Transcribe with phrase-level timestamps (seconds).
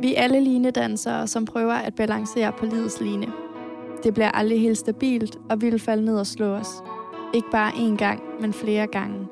[0.00, 3.26] Vi er alle linedansere, som prøver at balancere på livets line.
[4.02, 6.68] Det bliver aldrig helt stabilt, og vi vil falde ned og slå os.
[7.34, 9.28] Ikke bare én gang, men flere gange.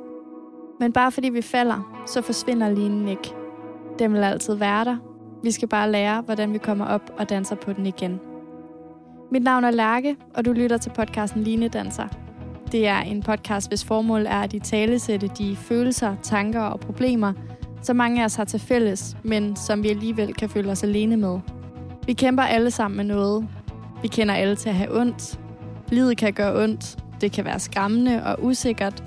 [0.81, 3.35] Men bare fordi vi falder, så forsvinder linen ikke.
[3.99, 4.97] Den vil altid være der.
[5.43, 8.21] Vi skal bare lære, hvordan vi kommer op og danser på den igen.
[9.33, 12.09] Mit navn er Lærke, og du lytter til podcasten Linedanser.
[12.73, 17.33] Det er en podcast, hvis formål er at i talesætte de følelser, tanker og problemer,
[17.83, 21.17] som mange af os har til fælles, men som vi alligevel kan føle os alene
[21.17, 21.39] med.
[22.07, 23.49] Vi kæmper alle sammen med noget.
[24.03, 25.41] Vi kender alle til at have ondt.
[25.89, 26.99] Livet kan gøre ondt.
[27.21, 29.05] Det kan være skræmmende og usikkert.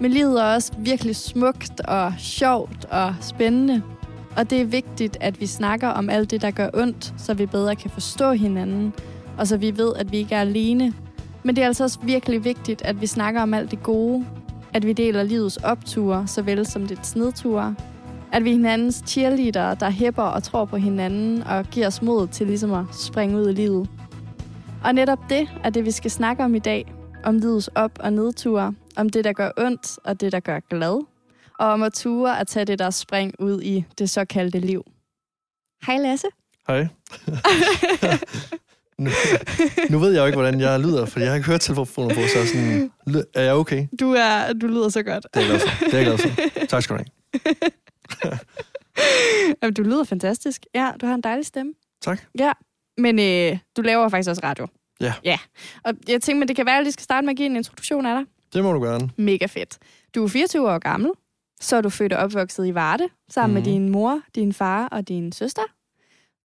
[0.00, 3.82] Men livet er også virkelig smukt og sjovt og spændende.
[4.36, 7.46] Og det er vigtigt, at vi snakker om alt det, der gør ondt, så vi
[7.46, 8.92] bedre kan forstå hinanden,
[9.38, 10.94] og så vi ved, at vi ikke er alene.
[11.42, 14.26] Men det er altså også virkelig vigtigt, at vi snakker om alt det gode,
[14.72, 17.74] at vi deler livets opture, såvel som dets nedture,
[18.32, 22.28] at vi er hinandens cheerleader, der hæpper og tror på hinanden og giver os mod
[22.28, 23.88] til ligesom at springe ud i livet.
[24.84, 26.92] Og netop det er det, vi skal snakke om i dag.
[27.24, 31.06] Om livets op- og nedture, om det, der gør ondt og det, der gør glad,
[31.58, 34.84] og om at ture at tage det der spring ud i det såkaldte liv.
[35.86, 36.26] Hej Lasse.
[36.66, 36.78] Hej.
[38.98, 39.10] nu,
[39.90, 42.22] nu ved jeg jo ikke, hvordan jeg lyder, for jeg har ikke hørt telefonen på,
[42.22, 42.90] så sådan,
[43.34, 43.86] er jeg okay?
[44.00, 45.26] Du, er, du lyder så godt.
[45.34, 45.84] Det er jeg glad for.
[45.84, 46.66] Det er jeg glad for.
[46.66, 47.70] Tak skal du have.
[49.62, 50.66] Jamen, du lyder fantastisk.
[50.74, 51.72] Ja, du har en dejlig stemme.
[52.02, 52.20] Tak.
[52.38, 52.52] Ja,
[52.98, 54.66] men øh, du laver faktisk også radio.
[55.00, 55.14] Ja.
[55.24, 55.38] Ja,
[55.84, 57.56] og jeg tænker, men det kan være, at vi skal starte med at give en
[57.56, 58.24] introduktion af dig.
[58.54, 59.10] Det må du gerne.
[59.16, 59.78] Mega fedt.
[60.14, 61.10] Du er 24 år gammel.
[61.60, 63.54] Så er du født og opvokset i Varde, sammen mm.
[63.54, 63.70] med Mhm.
[63.82, 65.62] din mor, din far og din søster.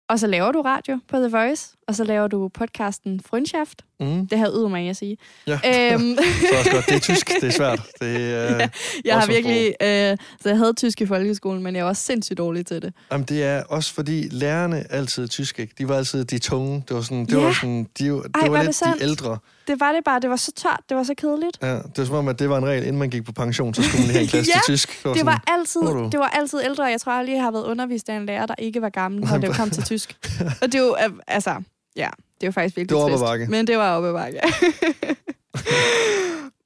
[0.09, 3.81] Og så laver du radio på The Voice, og så laver du podcasten Frønschaft.
[3.99, 4.27] Mm.
[4.27, 5.17] Det har yder mig at sige.
[5.47, 5.53] Ja,
[5.93, 6.17] Øhm,
[6.49, 6.85] så også godt.
[6.85, 7.27] Det er tysk.
[7.41, 7.81] Det er svært.
[8.01, 8.69] Det er, Ja.
[9.05, 9.73] jeg har virkelig...
[9.81, 12.93] Øh, så jeg havde tysk i folkeskolen, men jeg var også sindssygt dårlig til det.
[13.11, 15.73] Jamen, det er også fordi lærerne altid tysk, ikke?
[15.77, 16.83] De var altid de tunge.
[16.87, 17.37] Det var sådan, det Ja.
[17.43, 18.99] var sådan, de, det Ej, var er lidt det sandt.
[18.99, 19.37] de ældre.
[19.67, 20.19] Det var det bare.
[20.19, 20.79] Det var så tørt.
[20.89, 21.57] Det var så kedeligt.
[21.61, 23.73] Ja, det var som om, at det var en regel, inden man gik på pension,
[23.73, 24.89] så skulle man lige have en klasse Ja, til tysk.
[24.89, 26.83] Det sådan, var, altid, "Hvor er du?" det var altid ældre.
[26.83, 29.51] Jeg tror jeg har været undervist af en lærer, der ikke var gammel, når det
[29.55, 30.15] kom til tysk.
[30.61, 31.55] Og det er jo, øh, altså,
[31.97, 32.09] ja,
[32.41, 33.23] det jo faktisk virkelig Det var trist.
[33.23, 33.47] bakke.
[33.49, 34.39] Men det var oppe bakke.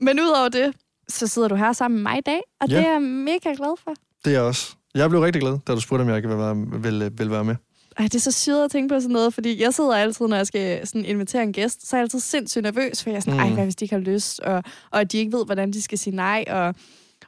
[0.06, 0.74] Men udover det,
[1.08, 2.78] så sidder du her sammen med mig i dag, og Ja.
[2.78, 3.94] det er jeg mega glad for.
[4.26, 4.76] Det er jeg også.
[4.96, 7.56] Jeg blev rigtig glad, da du spurgte, om jeg ville være, ville, ville være med.
[7.98, 10.38] Ej, det er så syret at tænke på sådan noget, fordi jeg sidder altid, når
[10.38, 13.22] jeg skal sådan invitere en gæst, så er jeg altid sindssygt nervøs, for jeg er
[13.22, 13.40] sådan, Mm.
[13.40, 15.98] ej, hvad hvis de ikke har lyst, og, og de ikke ved, hvordan de skal
[15.98, 16.76] sige nej, og,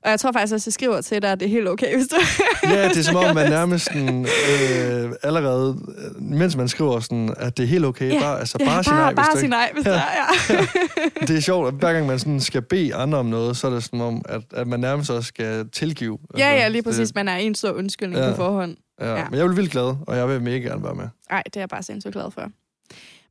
[0.06, 2.08] og jeg tror faktisk også, jeg skriver til dig, at det er helt okay, hvis
[2.08, 2.16] du...
[2.70, 7.34] Ja, det er som om, man nærmest sådan, øh, allerede, øh, mens man skriver sådan,
[7.38, 9.44] at det er helt okay, Ja, bare, altså, Ja, bare, sig nej, hvis bare sige
[9.44, 9.50] ikke...
[9.50, 9.92] nej, hvis ja.
[9.92, 11.26] det er, ja.
[11.28, 13.72] Det er sjovt, at hver gang man sådan skal bede andre om noget, så er
[13.72, 16.18] det som om, at, at man nærmest også skal tilgive.
[16.38, 17.16] Ja, ja, lige det- præcis.
[17.16, 18.30] Man er en stor undskyldning Ja.
[18.30, 18.76] på forhånd.
[19.00, 19.16] Ja, Ja.
[19.20, 19.26] ja.
[19.30, 21.08] Men jeg vil vildt glad, og jeg vil mega gerne være med.
[21.32, 22.50] Nej, det er jeg bare sindssygt glad for.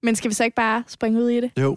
[0.03, 1.51] Men skal vi så ikke bare springe ud i det?
[1.61, 1.77] Jo,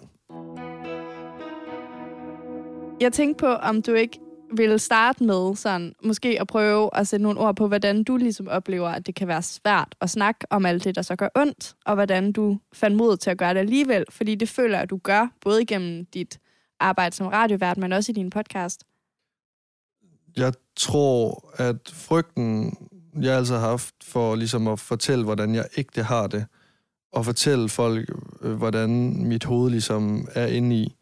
[3.02, 4.20] Jeg tænkte på, om du ikke
[4.52, 8.48] ville starte med sådan, måske at prøve at sætte nogle ord på, hvordan du ligesom
[8.48, 11.76] oplever, at det kan være svært at snakke om alt det, der så gør ondt,
[11.86, 14.98] og hvordan du fandt mod til at gøre det alligevel, fordi det føler at du
[14.98, 16.40] gør, både igennem dit
[16.80, 18.84] arbejde som radiovært, men også i din podcast.
[20.38, 22.78] jeg tror, at frygten,
[23.22, 26.46] jeg altså har haft for ligesom at fortælle, hvordan jeg ikke det har det,
[27.12, 28.10] og fortælle folk,
[28.42, 28.90] øh, hvordan
[29.28, 30.96] mit hoved ligesom er inde i,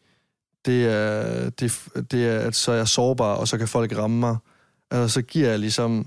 [0.66, 4.20] det er, det, det er, at så er jeg sårbar, og så kan folk ramme
[4.20, 4.36] mig.
[4.90, 6.06] Altså, så giver jeg ligesom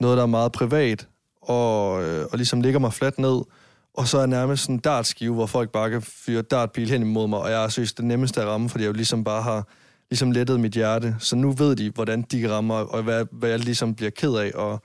[0.00, 1.08] noget, der er meget privat,
[1.42, 3.42] og, øh, og ligesom ligger mig fladt ned,
[3.94, 7.02] og så er jeg nærmest sådan en dartskive, hvor folk bare kan fyre dartpil hen
[7.02, 9.42] imod mig, og jeg er synes det nemmeste at ramme, fordi jeg jo ligesom bare
[9.42, 9.66] har
[10.10, 11.16] ligesom lettet mit hjerte.
[11.18, 14.52] Så nu ved de, hvordan de rammer, og hvad, hvad jeg ligesom bliver ked af,
[14.54, 14.82] og,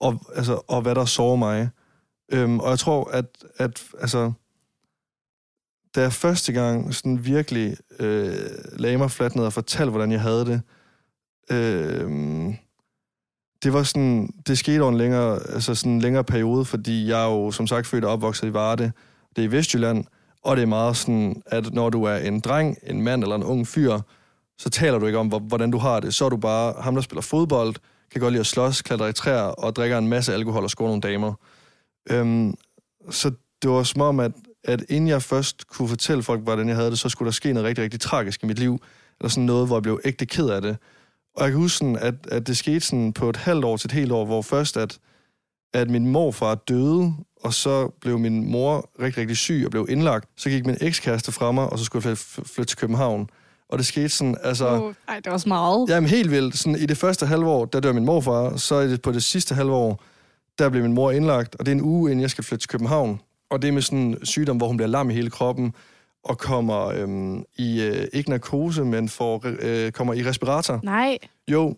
[0.00, 1.68] og, altså, og hvad der sårer mig.
[2.32, 4.32] Øhm, og jeg tror, at, at altså,
[5.94, 8.34] da jeg første gang sådan virkelig øh,
[8.72, 10.62] lagde mig fladt ned og fortalte, hvordan jeg havde det,
[11.50, 12.10] øh,
[13.62, 17.22] det var sådan, det skete over en længere, altså sådan en længere periode, fordi jeg
[17.22, 18.92] er jo som sagt født og opvokset i Varde,
[19.36, 20.04] det er i Vestjylland,
[20.42, 23.42] og det er meget sådan, at når du er en dreng, en mand eller en
[23.42, 23.98] ung fyr,
[24.58, 26.14] så taler du ikke om, hvordan du har det.
[26.14, 27.74] Så er du bare ham, der spiller fodbold,
[28.12, 30.88] kan godt lide at slås, klatre i træer og drikker en masse alkohol og score
[30.88, 31.34] nogle damer.
[32.10, 32.54] Øhm,
[33.10, 33.30] så
[33.62, 34.32] det var som om, at,
[34.64, 37.52] at inden jeg først kunne fortælle folk, hvordan jeg havde det, så skulle der ske
[37.52, 38.82] noget rigtig, rigtig tragisk i mit liv.
[39.20, 40.76] Eller sådan noget, hvor jeg blev ægte ked af det.
[41.36, 43.88] Og jeg kan huske, sådan, at, at det skete sådan på et halvt år til
[43.88, 44.98] et helt år, hvor først, at,
[45.74, 50.28] at min morfar døde, og så blev min mor rigtig, rigtig syg og blev indlagt.
[50.36, 53.28] Så gik min ekskæreste fra mig, og så skulle jeg flytte, til København.
[53.68, 54.80] Og det skete sådan, altså...
[54.80, 55.88] Uh, ej, det var også meget.
[55.88, 56.58] Jamen helt vildt.
[56.58, 59.22] Sådan, I det første halve år, der dør min morfar, så i det, på det
[59.22, 60.02] sidste halve år,
[60.58, 62.68] der blev min mor indlagt, og det er en uge, inden jeg skal flytte til
[62.68, 63.20] København.
[63.52, 65.74] Og det er med sådan en sygdom, hvor hun bliver lam i hele kroppen,
[66.24, 70.80] og kommer øhm, i, øh, ikke narkose, men får, øh, kommer i respirator.
[70.82, 71.18] Nej.
[71.48, 71.76] Jo.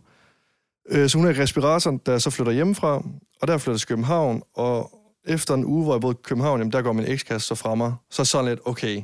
[0.90, 3.02] Øh, så hun er i respirator, jeg så flytter hjemmefra,
[3.42, 4.90] og der flytter til København, og
[5.26, 7.74] efter en uge, hvor jeg boede i København, jamen, der går min ekskæreste så fra
[7.74, 7.94] mig.
[8.10, 9.02] Så sådan lidt, okay,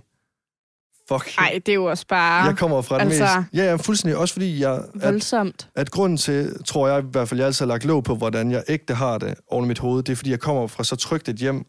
[1.09, 1.37] fuck.
[1.39, 2.45] Nej, det er jo også bare...
[2.45, 3.55] Jeg kommer fra altså, det mest...
[3.55, 4.19] Ja, ja, fuldstændig.
[4.19, 4.75] Også fordi jeg...
[4.75, 5.69] At, voldsomt.
[5.75, 8.51] at grunden til, tror jeg i hvert fald, jeg altid har lagt låg på, hvordan
[8.51, 10.97] jeg ægte har det oven i mit hoved, det er, fordi jeg kommer fra så
[10.97, 11.67] trygt et hjem,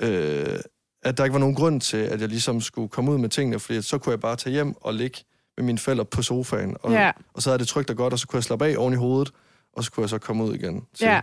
[0.00, 0.58] øh,
[1.02, 3.58] at der ikke var nogen grund til, at jeg ligesom skulle komme ud med tingene,
[3.58, 5.18] fordi så kunne jeg bare tage hjem og ligge
[5.56, 7.10] med mine forældre på sofaen, og, Ja.
[7.34, 8.96] og så havde det trygt og godt, og så kunne jeg slappe af oven i
[8.96, 9.32] hovedet,
[9.72, 11.20] og så kunne jeg så komme ud igen til, Ja.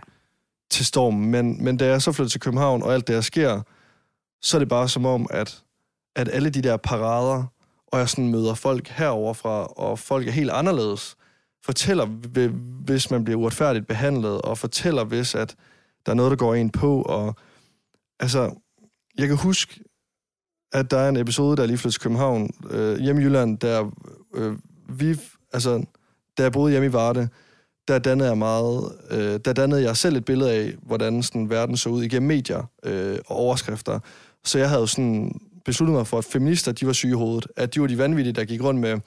[0.70, 1.30] til stormen.
[1.30, 3.62] Men, men da jeg så flyttede til København, og alt det her sker,
[4.42, 5.62] så er det bare som om, at,
[6.16, 7.44] at alle de der parader,
[7.86, 11.16] og jeg sådan møder folk herover fra, og folk er helt anderledes,
[11.64, 15.54] fortæller, hvi- hvis man bliver uretfærdigt behandlet, og fortæller, hvis at
[16.06, 17.36] der er noget, der går en på, og
[18.20, 18.54] altså,
[19.18, 19.80] jeg kan huske,
[20.72, 23.58] at der er en episode, der er lige flyttet til København, øh, hjemme i Jylland,
[23.58, 23.90] der
[24.34, 24.56] øh,
[24.88, 25.16] vi,
[25.52, 25.84] altså,
[26.38, 27.28] da jeg boede hjemme i Varde,
[27.88, 31.76] der dannede jeg meget, øh, der dannede jeg selv et billede af, hvordan sådan, verden
[31.76, 34.00] så ud igennem medier øh, og overskrifter.
[34.44, 37.46] Så jeg havde sådan besluttet mig for, at feminister, de var syge i hovedet.
[37.56, 39.00] At de var de vanvittige, der gik rundt med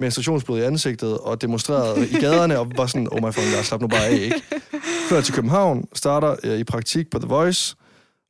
[0.00, 3.80] menstruationsblod i ansigtet og demonstrerede i gaderne og var sådan, oh my fucking god, slap
[3.80, 4.42] nu bare af, ikke?
[5.08, 7.76] Før til København, starter øh, i praktik på The Voice,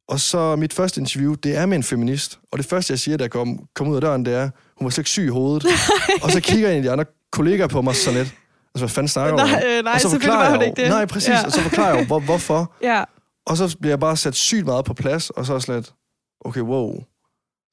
[0.09, 2.39] og så mit første interview, det er med en feminist.
[2.53, 4.85] Og det første, jeg siger, da jeg kom, kom ud af døren, det er, hun
[4.85, 5.67] var slet ikke syg i hovedet.
[6.23, 8.35] og så kigger en af de andre kollegaer på mig sådan lidt.
[8.75, 9.49] Altså, hvad fanden snakker du om?
[9.49, 10.91] Nej, øh, nej, og så selvfølgelig forklarer var jeg hun jo- ikke det.
[10.91, 11.29] Nej, præcis.
[11.29, 11.45] Ja.
[11.45, 12.75] Og så forklarer jeg hvor, hvorfor.
[12.83, 13.05] Ja.
[13.47, 15.93] Og så bliver jeg bare sat sygt meget på plads, og så lidt,
[16.41, 16.95] okay, wow.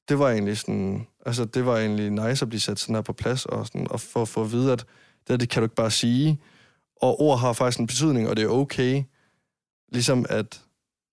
[0.08, 3.12] Det var egentlig sådan, altså det var egentlig nice at blive sat sådan her på
[3.12, 4.86] plads, og, sådan, og få, få at vide, at det,
[5.28, 6.40] her, det kan du ikke bare sige.
[7.02, 9.02] Og ord har faktisk en betydning, og det er okay.
[9.92, 10.60] Ligesom at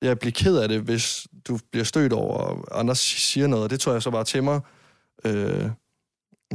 [0.03, 3.69] jeg bliver ked af det, hvis du bliver stødt over, og andre siger noget, og
[3.69, 4.59] det tror jeg så bare til mig.
[5.25, 5.69] Øh,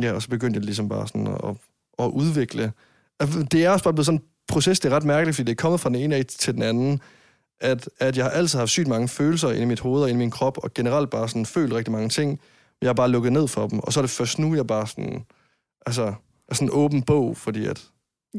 [0.02, 1.56] ja, og så begyndte jeg ligesom bare sådan at,
[1.98, 2.72] at udvikle.
[3.20, 5.52] Altså, det er også bare blevet sådan en proces, det er ret mærkeligt, fordi det
[5.52, 7.00] er kommet fra den ene af til den anden
[7.60, 10.18] at, at jeg har altid haft sygt mange følelser inde i mit hoved og inde
[10.18, 12.40] i min krop, og generelt bare sådan følt rigtig mange ting.
[12.80, 14.86] Jeg har bare lukket ned for dem, og så er det først nu, jeg bare
[14.86, 15.24] sådan,
[15.86, 16.14] altså,
[16.48, 17.84] er sådan en åben bog, fordi at,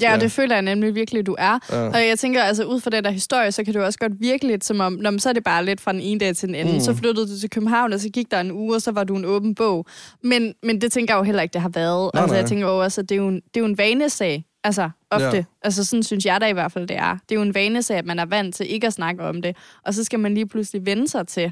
[0.01, 0.19] Ja, Ja.
[0.19, 1.59] det føler jeg nemlig virkelig, du er.
[1.71, 4.11] ja, Og jeg tænker, altså ud fra den der historie, så kan du også godt
[4.19, 6.47] virke lidt som om, når, så er det bare lidt fra den ene dag til
[6.47, 6.73] den anden.
[6.73, 6.79] Mm.
[6.79, 9.15] Så flyttede du til København, og så gik der en uge, og så var du
[9.15, 9.85] en åben bog.
[10.23, 12.11] Men, men det tænker jeg jo heller ikke, det har været.
[12.13, 12.41] Nej, altså nej.
[12.41, 14.45] jeg tænker jo også, at det er jo en, det er jo en vanesag.
[14.63, 15.25] Altså, ofte.
[15.27, 15.35] Ja.
[15.35, 15.43] Ja.
[15.61, 17.11] Altså, sådan synes jeg da i hvert fald, det er.
[17.29, 19.55] Det er jo en vanesag, at man er vant til ikke at snakke om det.
[19.85, 21.51] Og så skal man lige pludselig vende sig til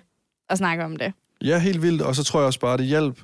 [0.49, 1.13] at snakke om det.
[1.41, 3.19] ja, helt vildt, og så tror jeg også bare, det hjælp.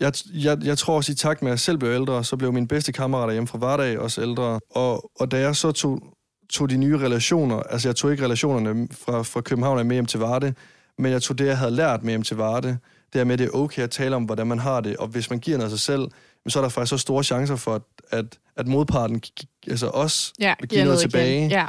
[0.00, 2.52] Jeg, jeg, jeg tror også, i takt med, at jeg selv blev ældre, så blev
[2.52, 4.60] mine bedste kammerater hjemme fra hverdag også ældre.
[4.70, 6.00] Og, og da jeg så tog,
[6.50, 10.20] tog de nye relationer, altså jeg tog ikke relationerne fra, fra København med hjem til
[10.20, 10.54] Varde,
[10.98, 12.78] men jeg tog det, jeg havde lært med hjem til Varde,
[13.12, 15.08] det er med, at det er okay at tale om, hvordan man har det, og
[15.08, 16.00] hvis man giver noget af sig selv,
[16.44, 19.22] men så er der faktisk så store chancer for, at, at, at modparten,
[19.66, 21.38] altså os, Ja, vil give noget tilbage.
[21.38, 21.50] Igen.
[21.50, 21.66] Ja.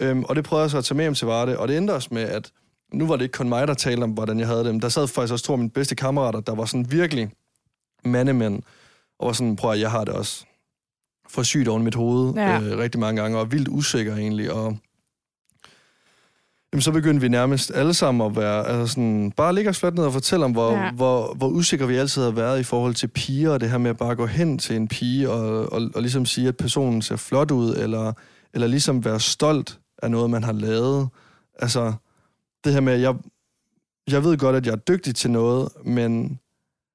[0.00, 1.92] Øhm, og det prøvede jeg så at tage med hjem til Varde, og det endte
[1.92, 2.50] også med, at
[2.92, 4.88] nu var det ikke kun mig, der talte om, hvordan jeg havde det, men der
[4.88, 7.30] sad faktisk også to af mine bedste kammerater, der var sådan virkelig
[8.04, 8.62] mandemænd,
[9.18, 10.44] og var sådan, prøv at jeg har det også
[11.28, 12.60] for sygt oven i mit hoved Ja.
[12.60, 14.76] øh, rigtig mange gange, og vildt usikker egentlig, og
[16.72, 19.94] jamen, så begyndte vi nærmest alle sammen at være, altså sådan, bare ligge os fladt
[19.94, 20.92] ned og fortælle om, hvor, Ja.
[20.92, 23.90] hvor, hvor usikre vi altid har været i forhold til piger, og det her med
[23.90, 27.16] at bare gå hen til en pige og, og, og ligesom sige, at personen ser
[27.16, 28.12] flot ud, eller,
[28.54, 31.08] eller ligesom være stolt af noget, man har lavet.
[31.58, 31.92] Altså,
[32.64, 33.14] det her med, at jeg,
[34.10, 36.38] jeg ved godt, at jeg er dygtig til noget, men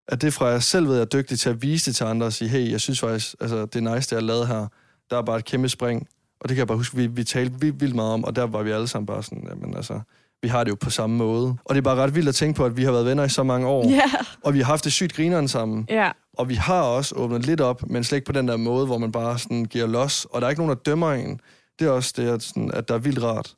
[0.08, 2.04] at det fra jeg selv ved, at jeg er dygtig til at vise det til
[2.04, 4.68] andre og sige, hey, jeg synes faktisk, altså, det er nice, det jeg lavet her.
[5.10, 6.08] Der er bare et kæmpe spring.
[6.42, 8.44] Og det kan jeg bare huske, vi, vi talte vildt, vildt meget om, og der
[8.44, 10.00] var vi alle sammen bare sådan, jamen altså,
[10.42, 11.56] vi har det jo på samme måde.
[11.66, 13.30] Og det er bare ret vildt at tænke på, at vi har været venner i
[13.30, 14.02] så mange år, Ja,
[14.44, 15.86] og vi har haft det sygt grineren sammen.
[15.90, 16.12] ja.
[16.38, 18.98] Og vi har også åbnet lidt op, men slet ikke på den der måde, hvor
[18.98, 20.26] man bare sådan giver los.
[20.26, 21.40] Og der er ikke nogen, der dømmer en.
[21.80, 23.56] Det er også det, at, sådan, at der er vildt rart.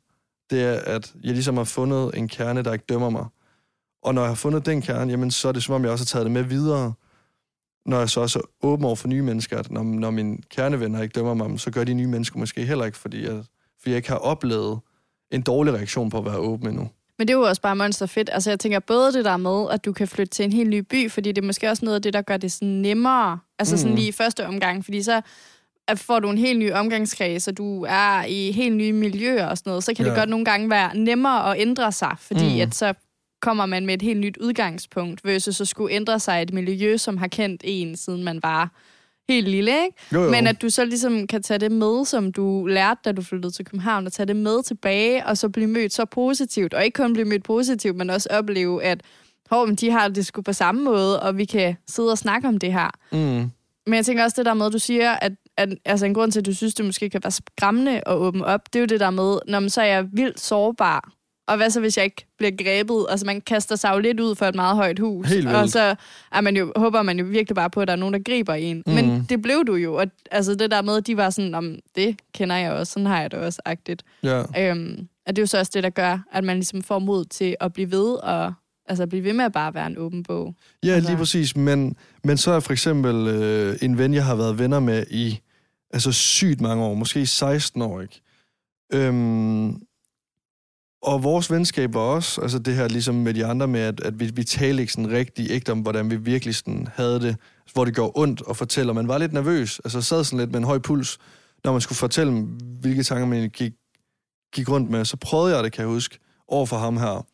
[0.50, 3.24] Det er, at jeg ligesom har fundet en kerne, der ikke dømmer mig.
[4.02, 6.04] Og når jeg har fundet den kerne, jamen, så er det som om, jeg også
[6.04, 6.92] har taget det med videre.
[7.86, 11.02] Når jeg så også er åben over for nye mennesker, at når, når mine kernevenner
[11.02, 13.32] ikke dømmer mig, så gør de nye mennesker måske heller ikke, fordi jeg,
[13.78, 14.78] fordi jeg ikke har oplevet
[15.30, 16.88] en dårlig reaktion på at være åben endnu.
[17.18, 18.30] Men det er jo også bare monster fedt.
[18.32, 20.78] Altså jeg tænker både det der med, at du kan flytte til en helt ny
[20.78, 23.38] by, fordi det er måske også noget af det, der gør det sådan nemmere.
[23.58, 23.96] Altså sådan Mm.
[23.96, 25.20] lige i første omgang, fordi så
[25.96, 29.70] får du en helt ny omgangskreds, og du er i helt nye miljøer og sådan
[29.70, 30.16] noget, så kan det Ja.
[30.18, 32.60] godt nogle gange være nemmere at ændre sig, fordi Mm.
[32.60, 32.94] at så
[33.40, 37.16] kommer man med et helt nyt udgangspunkt, versus at skulle ændre sig et miljø, som
[37.16, 38.70] har kendt en, siden man var
[39.28, 39.96] helt lille, ikke?
[40.12, 40.30] Jo, jo.
[40.30, 43.52] Men at du så ligesom kan tage det med, som du lærte, da du flyttede
[43.54, 46.74] til København, og tage det med tilbage, og så blive mødt så positivt.
[46.74, 49.00] Og ikke kun blive mødt positivt, men også opleve, at
[49.50, 52.48] hov, men de har det sgu på samme måde, og vi kan sidde og snakke
[52.48, 52.90] om det her.
[53.12, 53.50] Mm.
[53.86, 56.32] Men jeg tænker også det der med, at du siger, at, at altså en grund
[56.32, 58.86] til, at du synes, det måske kan være skræmmende at åbne op, det er jo
[58.86, 61.12] det der med, når man så er jeg vildt sårbar.
[61.50, 63.06] Og hvad så, hvis jeg ikke bliver grebet?
[63.08, 65.28] Altså, man kaster sig jo lidt ud for et meget højt hus.
[65.28, 65.56] Helt vildt.
[65.56, 65.94] og så
[66.32, 68.54] er man jo, håber man jo virkelig bare på, at der er nogen, der griber
[68.54, 68.82] en.
[68.86, 68.92] Mm.
[68.92, 69.94] Men det blev du jo.
[69.94, 73.06] Og, altså, det der med, at de var sådan, om det kender jeg også, sådan
[73.06, 74.02] har jeg det også, agtigt.
[74.22, 74.42] Ja.
[74.58, 77.24] Øhm, og det er jo så også det, der gør, at man ligesom får mod
[77.24, 78.52] til at blive ved og
[78.88, 80.54] altså blive ved med at bare være en åben bog.
[80.84, 81.56] Ja, Altså- lige præcis.
[81.56, 85.40] Men, men så er for eksempel øh, en ven, jeg har været venner med i
[85.90, 88.20] altså sygt mange år, måske 16 år, ikke?
[88.92, 89.80] Øhm,
[91.02, 94.20] og vores venskab var også, altså det her ligesom med de andre med, at, at
[94.20, 97.36] vi, vi talte ikke sådan rigtig ægte om, hvordan vi virkelig sådan havde det,
[97.72, 100.50] hvor det gjorde ondt at fortælle, og man var lidt nervøs, altså sad sådan lidt
[100.50, 101.18] med en høj puls,
[101.64, 102.46] når man skulle fortælle,
[102.80, 103.72] hvilke tanker man gik,
[104.54, 107.26] gik rundt med, så prøvede jeg det, kan jeg huske, over for ham her.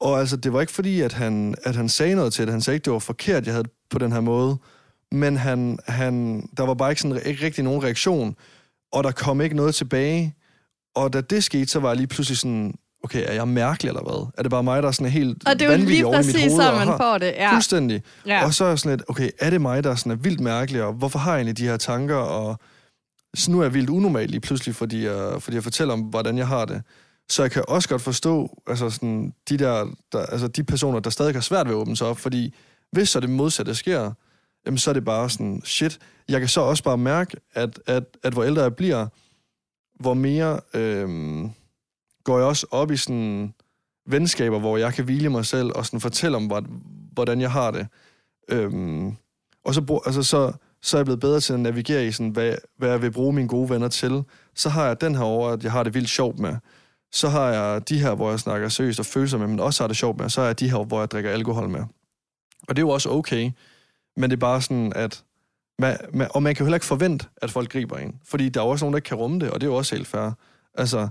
[0.00, 2.52] Og altså, det var ikke fordi, at han, at han sagde noget til det.
[2.52, 4.56] Han sagde ikke, det var forkert, jeg havde på den her måde.
[5.12, 8.36] Men han, han, der var bare ikke, sådan, ikke rigtig nogen reaktion.
[8.92, 10.34] Og der kom ikke noget tilbage.
[10.96, 12.74] Og da det skete, så var jeg lige pludselig sådan,
[13.04, 14.30] okay, er jeg mærkelig eller hvad?
[14.38, 16.52] Er det bare mig, der er sådan helt Og det er jo vanvittig lige præcis
[16.52, 17.26] og man har- får det.
[17.26, 17.52] Ja.
[17.52, 18.02] Fuldstændig.
[18.26, 18.44] Ja.
[18.44, 20.82] Og så er jeg sådan lidt, okay, er det mig, der sådan er vildt mærkelig,
[20.82, 22.58] og hvorfor har jeg egentlig de her tanker, og
[23.36, 26.38] så nu er jeg vildt unormal lige pludselig, fordi jeg, fordi jeg fortæller om, hvordan
[26.38, 26.82] jeg har det.
[27.30, 31.10] Så jeg kan også godt forstå, altså sådan, de, der, der, altså de personer, der
[31.10, 32.54] stadig har svært ved at åbne sig op, fordi
[32.92, 34.12] hvis så det modsatte sker,
[34.66, 35.98] jamen så er det bare sådan, shit.
[36.28, 39.06] Jeg kan så også bare mærke, at, at, at hvor ældre jeg bliver,
[40.00, 41.08] hvor mere øh,
[42.24, 43.54] går jeg også op i sådan
[44.06, 46.66] venskaber, hvor jeg kan hvile mig selv og sådan fortælle om,
[47.12, 47.86] hvordan jeg har det.
[48.48, 49.16] Øhm,
[49.64, 52.30] og så, brug, altså, så, så er jeg blevet bedre til at navigere i, sådan,
[52.30, 54.24] hvad, hvad jeg vil bruge mine gode venner til.
[54.54, 56.56] Så har jeg den her over, at jeg har det vildt sjovt med.
[57.12, 59.88] Så har jeg de her, hvor jeg snakker seriøst og følelser med, men også har
[59.88, 60.28] det sjovt med.
[60.28, 61.80] Så har jeg de her, hvor jeg drikker alkohol med.
[62.68, 63.50] Og det er jo også okay,
[64.16, 65.24] men det er bare sådan, at
[65.78, 68.20] man, man, og man kan jo heller ikke forvente, at folk griber en.
[68.24, 69.76] Fordi der er jo også nogen, der ikke kan rumme det, og det er jo
[69.76, 70.30] også helt fair.
[70.74, 71.08] Altså,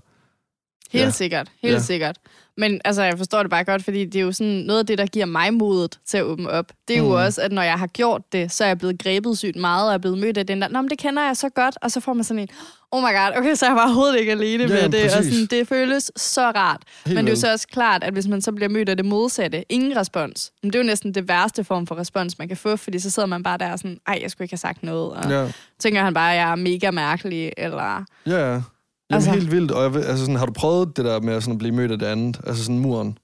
[0.96, 1.10] Helt Ja.
[1.12, 1.80] sikkert, helt Ja.
[1.80, 2.18] sikkert.
[2.58, 4.98] Men altså, jeg forstår det bare godt, fordi det er jo sådan noget af det,
[4.98, 6.72] der giver mig modet til at åbne op.
[6.88, 7.12] Det er jo Mm.
[7.12, 9.94] også, at når jeg har gjort det, så er jeg blevet grebet sygt meget, og
[9.94, 12.00] er blevet mødt af den der, Nå, men det kender jeg så godt, og så
[12.00, 12.48] får man sådan en,
[12.92, 15.04] oh my god, okay, så er jeg bare overhovedet ikke alene Ja, med det.
[15.06, 15.34] Og præcis.
[15.34, 16.82] sådan, det føles så rart.
[17.06, 18.98] helt Men det er jo så også klart, at hvis man så bliver mødt af
[18.98, 22.48] det modsatte, ingen respons, men det er jo næsten det værste form for respons, man
[22.48, 24.58] kan få, fordi så sidder man bare der og sådan, ej, jeg skulle ikke have
[24.58, 25.52] sagt noget, og ja.
[25.80, 28.04] Tænker han bare, at jeg er mega mærkelig, eller...
[28.28, 28.62] ja.
[29.10, 29.72] Jamen, Altså- helt vildt.
[29.72, 32.00] Og jeg, altså, sådan, har du prøvet det der med sådan at blive mødt af
[32.00, 32.42] det andet?
[32.48, 33.18] Altså sådan muren?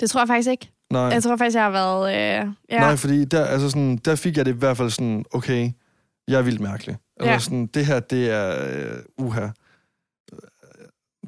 [0.00, 0.70] Det tror jeg faktisk ikke.
[0.90, 1.00] Nej.
[1.02, 2.08] Jeg tror faktisk, jeg har været...
[2.08, 2.78] Øh, ja.
[2.78, 5.70] Nej, fordi der, altså sådan, der fik jeg det i hvert fald sådan, okay,
[6.28, 6.96] jeg er vildt mærkelig.
[7.20, 7.38] Altså Ja.
[7.38, 8.56] sådan, det her, det er
[9.18, 9.48] uh, uha.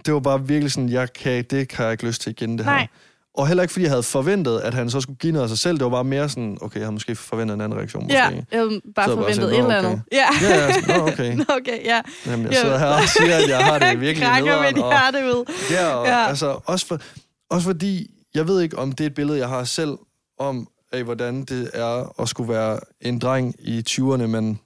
[0.06, 2.66] Det var bare virkelig sådan, jeg kan, det kan jeg ikke lyst til igen, det
[2.66, 2.78] Nej.
[2.80, 2.86] her.
[3.34, 5.58] Og heller ikke, fordi jeg havde forventet, at han så skulle give noget af sig
[5.58, 5.78] selv.
[5.78, 8.02] Det var bare mere sådan, okay, jeg havde måske forventet en anden reaktion.
[8.02, 8.14] Måske.
[8.14, 9.88] Ja, jeg havde bare Så det bare forventet sådan, et eller okay.
[9.88, 10.02] andet.
[10.12, 10.26] Ja.
[10.42, 11.34] Ja, ja, sådan, nå, okay.
[11.40, 12.00] Nå, okay, ja.
[12.26, 12.60] Jamen, jeg Ja.
[12.60, 15.44] sidder her og siger, at jeg har det virkelig nederen, mit og- hjerte ud.
[15.70, 16.20] Ja, og Ja.
[16.20, 16.28] ja.
[16.28, 16.98] altså også, for,
[17.50, 19.98] også fordi, jeg ved ikke, om det er et billede, jeg har selv
[20.38, 24.58] om, af hvordan det er at skulle være en dreng i 20'erne, men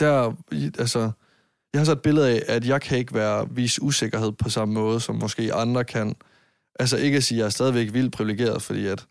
[0.00, 0.32] der,
[0.78, 1.10] altså,
[1.72, 4.74] jeg har så et billede af, at jeg kan ikke være vise usikkerhed på samme
[4.74, 6.14] måde, som måske andre kan.
[6.78, 9.06] Altså ikke at sige, at jeg er stadigvæk vildt privilegeret, fordi at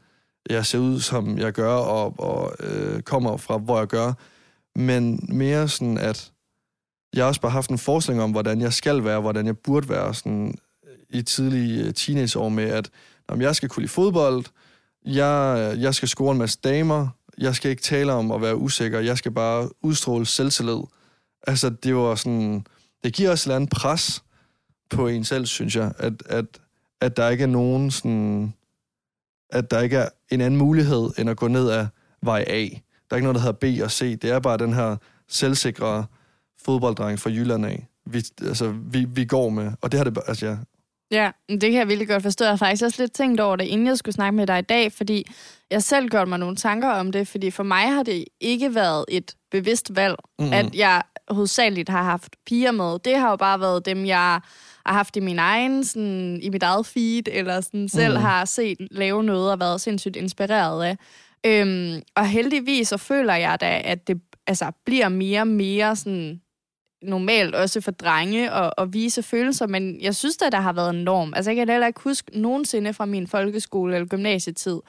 [0.50, 4.14] jeg ser ud, som jeg gør, og, og øh, kommer fra, hvor jeg gør,
[4.76, 6.32] men mere sådan, at
[7.14, 9.90] jeg har også bare haft en forestilling om, hvordan jeg skal være, hvordan jeg burde
[9.90, 10.56] være sådan
[10.88, 12.90] øh, i tidlige øh, teenageår med, at
[13.28, 14.46] om jeg skal kunne lide fodbold,
[15.06, 18.58] jeg, øh, jeg skal score en masse damer, jeg skal ikke tale om at være
[18.58, 20.82] usikker, jeg skal bare udstråle selvtillid.
[21.48, 22.66] Altså, det var sådan...
[23.04, 24.24] Det giver også et eller andet pres
[24.90, 26.46] på en selv, synes jeg, at, at,
[27.02, 28.54] at der ikke er nogen sådan...
[29.50, 31.88] At der ikke er en anden mulighed, end at gå ned ad
[32.22, 32.60] vej A.
[32.60, 34.20] Der er ikke noget, der hedder B og C.
[34.20, 34.98] Det er bare den her
[35.30, 36.06] selvsikre
[36.66, 39.72] fodbolddreng fra Jylland af, vi, altså, vi, vi går med.
[39.82, 40.18] Og det har det.
[40.28, 40.58] Altså, ja,
[41.12, 42.46] Ja, det kan jeg virkelig godt forstå.
[42.46, 44.62] Jeg har faktisk også lidt tænkt over det, inden jeg skulle snakke med dig i
[44.62, 45.26] dag, fordi
[45.72, 49.06] jeg selv gjort mig nogle tanker om det, fordi for mig har det ikke været
[49.08, 50.54] et bevidst valg, Mm-mm.
[50.54, 53.00] at jeg hovedsageligt har haft piger med.
[53.00, 54.42] Det har jo bare været dem, jeg
[54.86, 58.22] har haft i min egen, sådan, i mit eget feed, eller sådan, selv Mhm.
[58.22, 60.98] har set lave noget og været sindssygt inspireret af.
[61.46, 66.42] Øhm, og heldigvis så føler jeg da, at det altså, bliver mere og mere sådan
[67.04, 70.90] normalt også for drenge at, at vise følelser, men jeg synes da, der har været
[70.90, 71.34] en norm.
[71.36, 74.80] Altså, jeg kan heller ikke huske nogensinde fra min folkeskole eller gymnasietid,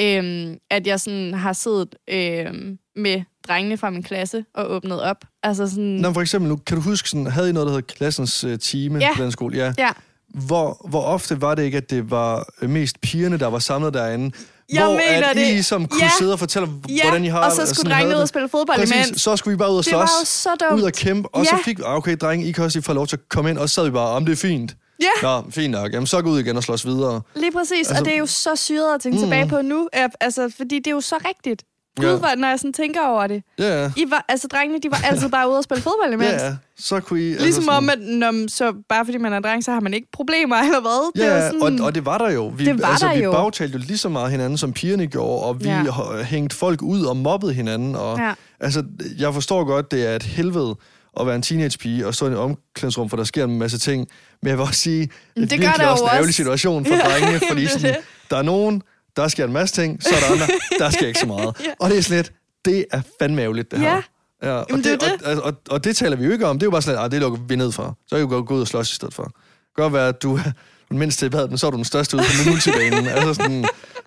[0.00, 5.16] øhm, at jeg sådan har siddet øhm, med drengene fra min klasse og åbnet op.
[5.42, 5.84] Altså sådan...
[5.84, 8.56] Nå, for eksempel, nu kan du huske, sådan, havde I noget, der hed klassens uh,
[8.62, 9.16] time Ja.
[9.16, 9.56] på den skole?
[9.56, 9.72] Ja.
[9.78, 9.90] Ja.
[10.28, 13.94] Hvor, hvor ofte var det ikke, at det var øh, mest pigerne, der var samlet
[13.94, 14.36] derinde?
[14.72, 15.46] Jeg hvor mener at I det.
[15.46, 16.10] ligesom kunne Ja.
[16.18, 18.78] sidde og fortælle, Ja, hvordan I har og så skulle drengene ud og spille fodbold
[18.78, 19.22] Præcis, imens.
[19.22, 19.98] så skulle vi bare ud og Det slås.
[19.98, 20.80] var jo så dumt.
[20.80, 21.62] Ud og kæmpe, og så Ja.
[21.64, 23.68] fik ah, okay, drenge, I kan også lige få lov til at komme ind, og
[23.68, 24.76] så sad vi bare, om det er fint.
[25.02, 25.06] Ja.
[25.22, 25.92] Nå, fint nok.
[25.92, 27.20] Jamen, så gå ud igen og slås videre.
[27.36, 29.22] Lige præcis, altså, og det er jo så syret at tænke Mm.
[29.22, 31.62] tilbage på nu, øh, altså, fordi det er jo så rigtigt.
[32.00, 32.16] Gud, Ja.
[32.16, 33.42] hvor, når jeg sådan tænker over det.
[33.58, 33.90] Ja, ja.
[33.96, 36.28] I var, altså, drengene, de var altid bare ude og spille fodbold imens.
[36.42, 36.56] Ja, ja.
[36.78, 37.34] Så kunne I...
[37.34, 40.08] Ligesom sådan, om, at når, så bare fordi man er dreng, så har man ikke
[40.12, 41.12] problemer, eller hvad?
[41.14, 42.46] Det Ja, var sådan, og, og det var der jo.
[42.56, 43.32] Vi, Det var altså, der vi jo.
[43.32, 46.22] bagtalte jo lige så meget hinanden, som pigerne gjorde, og vi Ja.
[46.22, 47.94] hængte folk ud og mobbede hinanden.
[47.96, 48.32] Og, Ja.
[48.60, 48.84] Altså,
[49.18, 50.76] jeg forstår godt, det er et helvede
[51.20, 54.08] at være en teenagepige og stå i et omklædningsrum, for der sker en masse ting.
[54.42, 56.94] Men jeg vil også sige, det er det gør virkelig også en ærgerlig situation for
[57.04, 58.00] drengene, fordi det er sådan, det.
[58.30, 58.82] der er nogen,
[59.22, 60.46] der sker en masse ting, så er der andre,
[60.78, 61.56] der sker ikke så meget.
[61.64, 61.70] Ja.
[61.80, 62.32] Og det er sådan lidt,
[62.64, 63.94] det er fandme ærgerligt, det her.
[63.94, 64.02] Ja.
[64.42, 66.58] Ja, og, Jamen, det er det, og, og, og, det taler vi jo ikke om.
[66.58, 67.98] Det er jo bare sådan, at det lukker vi ned for.
[68.06, 69.22] Så kan vi gå ud og slås i stedet for.
[69.22, 69.32] Det
[69.74, 70.52] godt være, at du er
[70.88, 73.06] den mindste i badet, men så er du den største ude på multibanen.
[73.14, 73.64] altså sådan,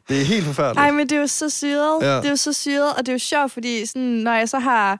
[0.09, 0.79] det er helt forfærdeligt.
[0.79, 2.01] Ej, men det er jo så syret.
[2.01, 2.07] Ja.
[2.07, 2.17] Ja.
[2.17, 4.59] Det er jo så syret, og det er jo sjovt, fordi sådan, når jeg så
[4.59, 4.99] har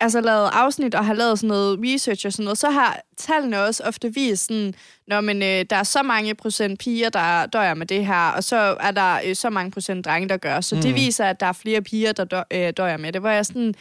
[0.00, 3.62] altså, lavet afsnit og har lavet sådan noget research og sådan noget, så har tallene
[3.62, 4.74] også ofte vist sådan,
[5.08, 8.44] når men, øh, der er så mange procent piger, der døjer med det her, og
[8.44, 10.60] så er der øh, så mange procent drenge, der gør.
[10.60, 10.82] Så mm.
[10.82, 13.20] det viser, at der er flere piger, der dø, øh, døjer med det.
[13.20, 13.74] Hvor jeg sådan,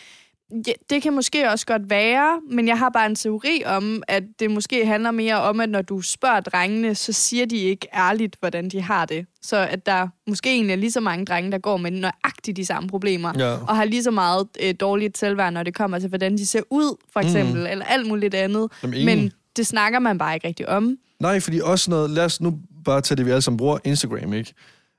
[0.67, 4.23] ja, det kan måske også godt være, men jeg har bare en teori om, at
[4.39, 8.35] det måske handler mere om, at når du spørger drengene, så siger de ikke ærligt,
[8.39, 9.25] hvordan de har det.
[9.41, 12.65] Så at der måske egentlig er lige så mange drenge, der går med nøjagtigt de
[12.65, 13.53] samme problemer, Ja.
[13.53, 16.61] og har lige så meget øh, dårligt selvværd, når det kommer til, hvordan de ser
[16.69, 17.67] ud, for eksempel, mm.
[17.67, 18.71] eller alt muligt andet.
[18.83, 19.05] Jamen.
[19.05, 20.97] Men det snakker man bare ikke rigtig om.
[21.19, 24.33] Nej, fordi også noget, lad os nu bare tage det, vi alle sammen bruger, Instagram,
[24.33, 24.53] ikke?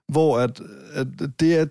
[0.09, 0.61] Hvor at,
[0.93, 1.07] at
[1.41, 1.67] det er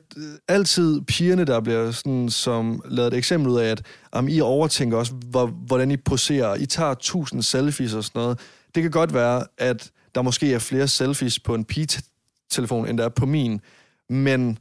[0.47, 4.97] altid pigerne, der bliver sådan, som lavet et eksempel ud af, at om I overtænker
[4.97, 6.55] også, hvor, hvordan I poserer.
[6.55, 8.39] I tager tusind selfies og sådan noget.
[8.75, 13.05] Det kan godt være, at der måske er flere selfies på en pige-telefon, end der
[13.05, 13.61] er på min.
[14.09, 14.57] Men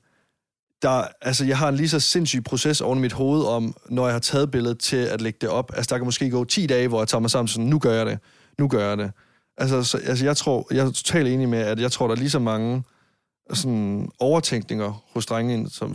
[0.83, 4.07] der, altså, jeg har en lige så sindssyg proces oven i mit hoved om, når
[4.07, 5.73] jeg har taget billedet til at lægge det op.
[5.77, 7.93] Altså, der kan måske gå 10 dage, hvor jeg tager mig sammen sådan, nu gør
[7.93, 8.19] jeg det.
[8.59, 9.13] Nu gør jeg det.
[9.57, 12.19] Altså, så, altså jeg tror, jeg er totalt enig med, at jeg tror, der er
[12.19, 12.83] lige så mange
[13.53, 15.95] sådan, overtænkninger hos drenge, som,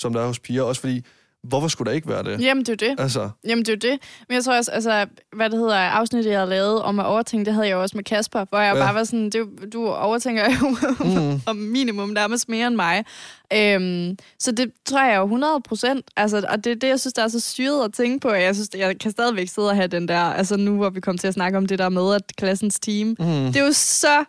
[0.00, 0.62] som der er hos piger.
[0.62, 1.04] Også fordi,
[1.42, 2.40] hvorfor skulle der ikke være det?
[2.40, 3.00] Jamen, det er jo det.
[3.02, 4.00] Altså, Jamen, det er jo det.
[4.28, 7.44] Men jeg tror også, altså, hvad det hedder, afsnittet, jeg havde lavet om at overtænke,
[7.44, 8.82] det havde jeg jo også med Kasper, hvor jeg Ja.
[8.84, 11.40] bare var sådan, det, du overtænker jo Mm.
[11.50, 13.04] om minimum nærmest mere end mig.
[13.52, 16.04] Øhm, så det tror jeg jo 100 procent.
[16.16, 18.30] Altså, og det er det, jeg synes, der er så syret at tænke på.
[18.30, 21.18] Jeg synes, jeg kan stadigvæk sidde og have den der, altså nu, hvor vi kommer
[21.18, 23.16] til at snakke om det der med, at klassens team, mm.
[23.46, 24.24] det er jo så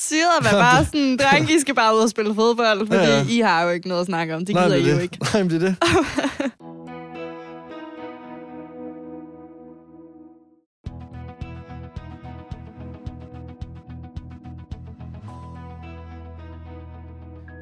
[0.00, 3.16] syret at være bare sådan, drenge, I skal bare ud og spille fodbold, fordi Ja,
[3.18, 3.26] ja.
[3.28, 4.44] I har jo ikke noget at snakke om.
[4.46, 5.18] Det Nej, gider I det, jo ikke.
[5.34, 5.76] Nej, men det er det.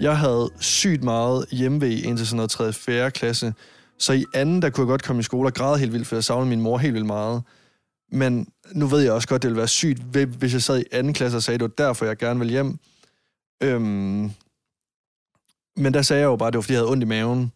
[0.00, 2.72] Jeg havde sygt meget hjemmevæg indtil sådan noget 3.
[2.72, 3.10] 4.
[3.10, 3.54] klasse.
[3.98, 6.16] Så i anden, der kunne jeg godt komme i skole og græde helt vildt, for
[6.16, 7.42] jeg savnede min mor helt vildt meget.
[8.12, 10.02] Men nu ved jeg også godt, det ville være sygt,
[10.38, 12.78] hvis jeg sad i anden klasse og sagde, det var derfor, jeg gerne vil hjem.
[13.62, 14.30] Øhm,
[15.76, 17.52] men der sagde jeg jo bare, at det var, fordi jeg havde ondt i maven.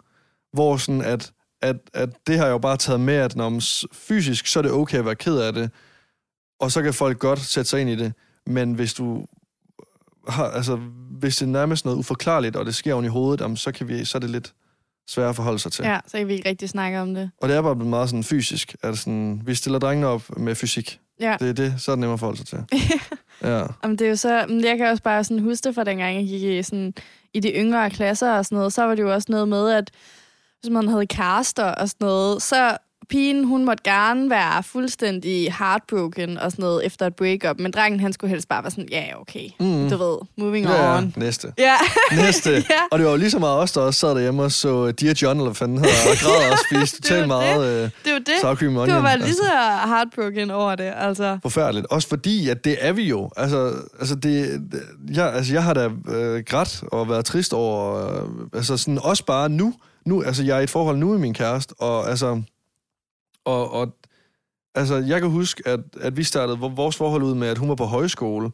[0.53, 3.63] Hvor sådan, at, at, at det har jeg jo bare taget med, at når man
[3.93, 5.71] fysisk, så er det okay at være ked af det.
[6.61, 8.13] Og så kan folk godt sætte sig ind i det.
[8.47, 9.27] Men hvis du
[10.29, 10.77] har, altså,
[11.11, 13.89] hvis det er nærmest noget uforklarligt, og det sker oven i hovedet, jamen, så, kan
[13.89, 14.55] vi, så er det lidt
[15.09, 15.85] svært at forholde sig til.
[15.85, 17.31] Ja, så kan vi ikke rigtig snakke om det.
[17.43, 18.77] Og det er bare blevet meget sådan fysisk.
[18.83, 21.01] At sådan, vi stiller drengene op med fysik.
[21.21, 21.37] Ja.
[21.41, 22.65] Det er det, så er det nemmere at forholde sig til.
[23.51, 23.67] ja.
[23.83, 26.27] Jamen, det er jo så, jeg kan også bare sådan huske det fra dengang, jeg
[26.27, 26.95] gik i, sådan,
[27.35, 29.91] i de yngre klasser og sådan noget, så var det jo også noget med, at
[30.61, 32.77] hvis man havde kærester og sådan noget, så
[33.11, 38.01] pigen, hun måtte gerne være fuldstændig heartbroken og sådan noget efter et breakup, men drengen,
[38.01, 39.91] han skulle helst bare være sådan, ja, yeah, okay, Mm.
[39.91, 41.15] du ved, moving Ja, ja, on.
[41.17, 41.53] næste.
[41.59, 41.75] Ja,
[42.25, 42.51] Næste.
[42.51, 42.63] Ja.
[42.91, 45.15] Og det var jo lige så meget os, der også sad derhjemme og så Dear
[45.23, 48.29] John, eller fanden hedder, og græd og spiste Det totalt meget øh, det var det.
[48.41, 48.97] sour cream onion.
[48.97, 49.43] var bare lige altså.
[49.43, 51.39] så heartbroken over det, altså.
[51.43, 51.87] forfærdeligt.
[51.91, 53.31] Også fordi, at det er vi jo.
[53.37, 54.83] Altså, altså, det, det-
[55.17, 58.07] jeg, altså jeg har da øh, grædt og været trist over...
[58.15, 58.23] Øh,
[58.55, 59.75] altså sådan, også bare nu.
[60.07, 60.23] nu.
[60.23, 62.43] Altså, jeg er i et forhold nu med min kæreste, og altså...
[63.49, 63.97] Og, og
[64.75, 67.75] altså, jeg kan huske, at, at vi startede vores forhold ud med, at hun var
[67.75, 68.51] på højskole,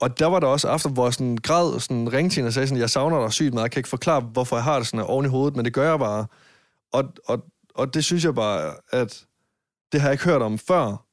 [0.00, 2.68] og der var der også aften, hvor jeg sådan græd, sådan ringte hende og sagde
[2.68, 5.06] sådan, jeg savner dig sygt meget, jeg kan ikke forklare, hvorfor jeg har det sådan
[5.06, 6.26] oven i hovedet, men det gør jeg bare.
[6.92, 7.44] Og, og,
[7.74, 9.26] og det synes jeg bare, at
[9.92, 11.06] det har jeg ikke hørt om før,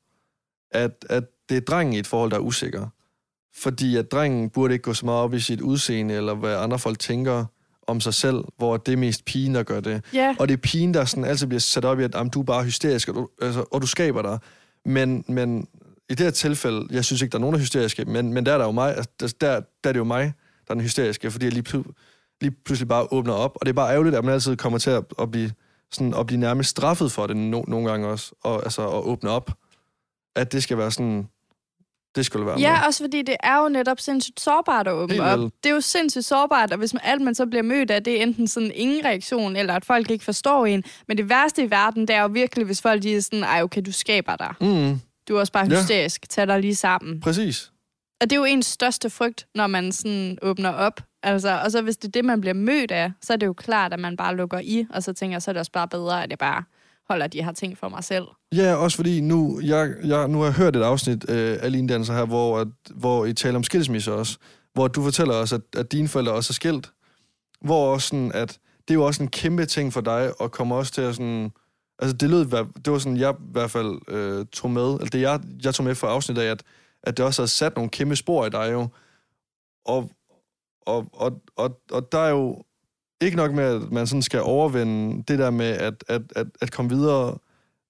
[0.72, 2.88] at, at det er drengen i et forhold, der er usikker.
[3.56, 6.80] Fordi at drengen burde ikke gå så meget op i sit udseende, eller hvad andre
[6.80, 7.46] folk tænker
[7.92, 10.04] om sig selv, hvor det er mest pigen, der gør det.
[10.14, 10.36] Ja.
[10.40, 12.64] Og det er pigen, der sådan altid bliver sat op i, at du er bare
[12.64, 14.40] hysterisk, og du, altså, og du skaber dig.
[14.86, 15.68] Men, men
[16.10, 18.46] i det her tilfælde, jeg synes ikke, der er nogen, der er hysteriske, men, men
[18.46, 20.34] der er der jo mig, altså, der, der er det jo mig,
[20.68, 21.84] der er den hysteriske, fordi jeg lige,
[22.42, 23.52] lige pludselig bare åbner op.
[23.56, 25.52] Og det er bare ærgerligt, at man altid kommer til at, at blive,
[25.92, 29.30] sådan, at blive nærmest straffet for det no, nogle gange også, og, altså at åbne
[29.30, 29.52] op.
[30.36, 31.28] At det skal være sådan,
[32.16, 32.88] det skulle være Ja, med.
[32.88, 35.40] også fordi det er jo netop sindssygt sårbart at åbne op.
[35.64, 38.18] Det er jo sindssygt sårbart, og hvis man, alt man så bliver mødt af, det
[38.18, 40.84] er enten sådan ingen reaktion, eller at folk ikke forstår en.
[41.08, 43.62] Men det værste i verden, det er jo virkelig, hvis folk de er sådan, ej
[43.64, 44.54] okay, du skaber dig.
[44.62, 45.80] Mm, Du er også bare Ja.
[45.80, 46.30] hysterisk.
[46.30, 47.20] Tag dig lige sammen.
[47.22, 47.72] præcis.
[48.22, 51.02] Og det er jo ens største frygt, når man sådan åbner op.
[51.24, 53.54] Altså, og så hvis det er det, man bliver mødt af, så er det jo
[53.54, 55.88] klart, at man bare lukker i, og så tænker jeg, så er det også bare
[55.88, 56.64] bedre, at jeg bare
[57.12, 58.26] holder de her ting for mig selv.
[58.56, 61.88] Ja, også fordi nu, jeg, jeg, nu har jeg hørt et afsnit øh, af Line
[61.88, 64.38] Danser her, hvor, at, hvor I taler om skilsmisse også,
[64.74, 66.92] hvor du fortæller os, at, at dine forældre også er skilt.
[67.62, 70.76] Hvor også sådan, at det er jo også en kæmpe ting for dig, og kommer
[70.76, 71.52] også til at sådan...
[72.00, 72.46] Altså, det lød,
[72.86, 75.86] det var sådan, jeg i hvert fald øh, tog med, eller det jeg, jeg tog
[75.86, 76.64] med fra afsnittet af, at,
[77.04, 78.88] at det også har sat nogle kæmpe spor i dig jo.
[79.86, 80.10] Og,
[80.82, 82.64] og, og, og, og der er jo
[83.22, 86.72] ikke nok med, at man sådan skal overvinde det der med at, at, at, at
[86.72, 87.38] komme videre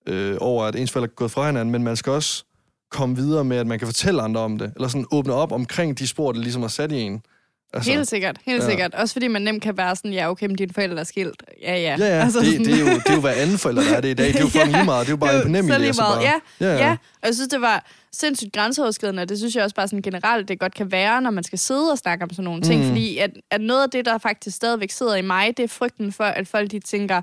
[0.07, 2.43] øh, over, at ens forældre er gået fra hinanden, men man skal også
[2.89, 5.99] komme videre med, at man kan fortælle andre om det, eller sådan åbne op omkring
[5.99, 7.23] de spor, der ligesom er sat i en.
[7.73, 8.69] Altså, helt sikkert, helt ja.
[8.69, 8.95] sikkert.
[8.95, 11.43] Også fordi man nemt kan være sådan, ja, okay, men dine forældre er skilt.
[11.61, 11.95] Ja, ja.
[11.99, 14.01] Ja, ja, altså, det, det, er jo, det er jo hver anden forælder, der er
[14.01, 14.27] det i dag.
[14.27, 15.07] Det er jo fucking lige meget.
[15.07, 15.77] Det er jo bare en nem idé.
[15.77, 16.21] lige altså meget.
[16.23, 16.77] ja, ja.
[16.77, 20.01] ja, og jeg synes, det var sindssygt grænseoverskridende, og det synes jeg også bare sådan
[20.01, 22.81] generelt, det godt kan være, når man skal sidde og snakke om sådan nogle ting,
[22.81, 22.87] Mm.
[22.87, 26.11] fordi at, at noget af det, der faktisk stadigvæk sidder i mig, det er frygten
[26.11, 27.21] for, at folk de tænker,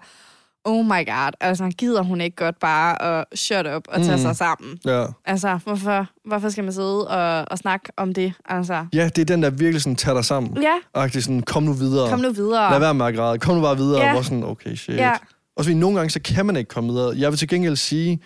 [0.68, 4.22] oh my god, altså gider hun ikke godt bare at shut up og tage Mm.
[4.22, 4.78] sig sammen.
[4.84, 5.04] ja.
[5.24, 8.32] Altså, hvorfor, hvorfor skal man sidde og, og snakke om det?
[8.44, 10.62] Altså, Ja, det er den, der virkelig sådan tager dig sammen.
[10.62, 12.10] ja, Agtig sådan, kom nu videre.
[12.10, 12.70] kom nu videre.
[12.70, 13.38] Lad være med at græde.
[13.38, 14.00] Kom nu bare videre.
[14.02, 14.12] Ja.
[14.12, 14.94] Hvor sådan, okay, shit.
[14.96, 15.12] Ja.
[15.56, 17.14] Og så nogle gange, så kan man ikke komme videre.
[17.18, 18.20] Jeg vil til gengæld sige,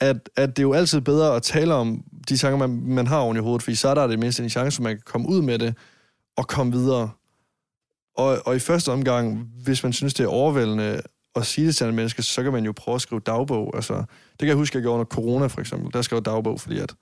[0.00, 3.18] at, at det er jo altid bedre at tale om de tanker, man, man har
[3.18, 5.28] oven i hovedet, fordi så er der det mindste en chance, for man kan komme
[5.28, 5.74] ud med det
[6.36, 7.10] og komme videre.
[8.16, 11.00] Og, og i første omgang, hvis man synes, det er overvældende
[11.36, 13.70] at sige det til en menneske, så kan man jo prøve at skrive dagbog.
[13.74, 15.92] Altså, det kan jeg huske, jeg gjorde under corona, for eksempel.
[15.92, 16.94] Der skrev jeg dagbog, fordi at,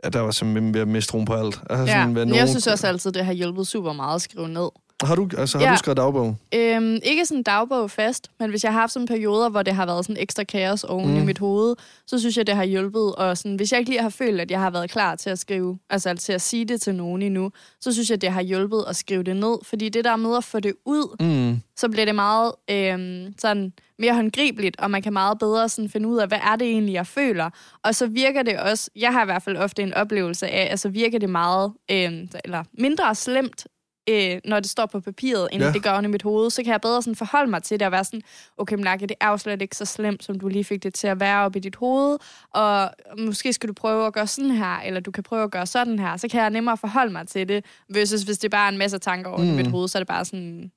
[0.00, 1.60] at der var simpelthen ved at miste troen på alt.
[1.70, 4.48] Altså, Ja, hvad men jeg synes også altid, det har hjulpet super meget at skrive
[4.48, 4.68] ned.
[5.04, 5.72] Har du, altså, har Ja.
[5.72, 6.36] du skrevet dagbog?
[6.54, 9.86] Øhm, ikke sådan dagbog fast, men hvis jeg har haft sådan perioder, hvor det har
[9.86, 11.16] været sådan ekstra kaos oven mm.
[11.16, 13.14] i mit hoved, så synes jeg, det har hjulpet.
[13.14, 15.38] Og sådan, hvis jeg ikke lige har følt, at jeg har været klar til at
[15.38, 18.84] skrive, altså til at sige det til nogen endnu, så synes jeg, det har hjulpet
[18.88, 19.58] at skrive det ned.
[19.64, 21.60] Fordi det der med at få det ud, Mm.
[21.76, 26.08] så bliver det meget øhm, sådan mere håndgribeligt, og man kan meget bedre sådan finde
[26.08, 27.50] ud af, hvad er det egentlig, jeg føler.
[27.84, 30.88] Og så virker det også, jeg har i hvert fald ofte en oplevelse af, altså
[30.88, 33.66] virker det meget, øhm, eller mindre slemt,
[34.08, 35.72] øh, når det står på papiret, end Ja.
[35.72, 37.92] det gør i mit hoved, så kan jeg bedre sådan forholde mig til det og
[37.92, 38.22] være sådan,
[38.58, 40.94] okay, men Lærke, det er jo slet ikke så slemt, som du lige fik det
[40.94, 42.18] til at være op i dit hoved,
[42.54, 45.66] og måske skal du prøve at gøre sådan her, eller du kan prøve at gøre
[45.66, 48.72] sådan her, så kan jeg nemmere forholde mig til det, versus hvis det bare er
[48.72, 49.48] en masse tanker over mm.
[49.50, 49.72] i mit Mm.
[49.72, 50.70] hoved, så er det bare sådan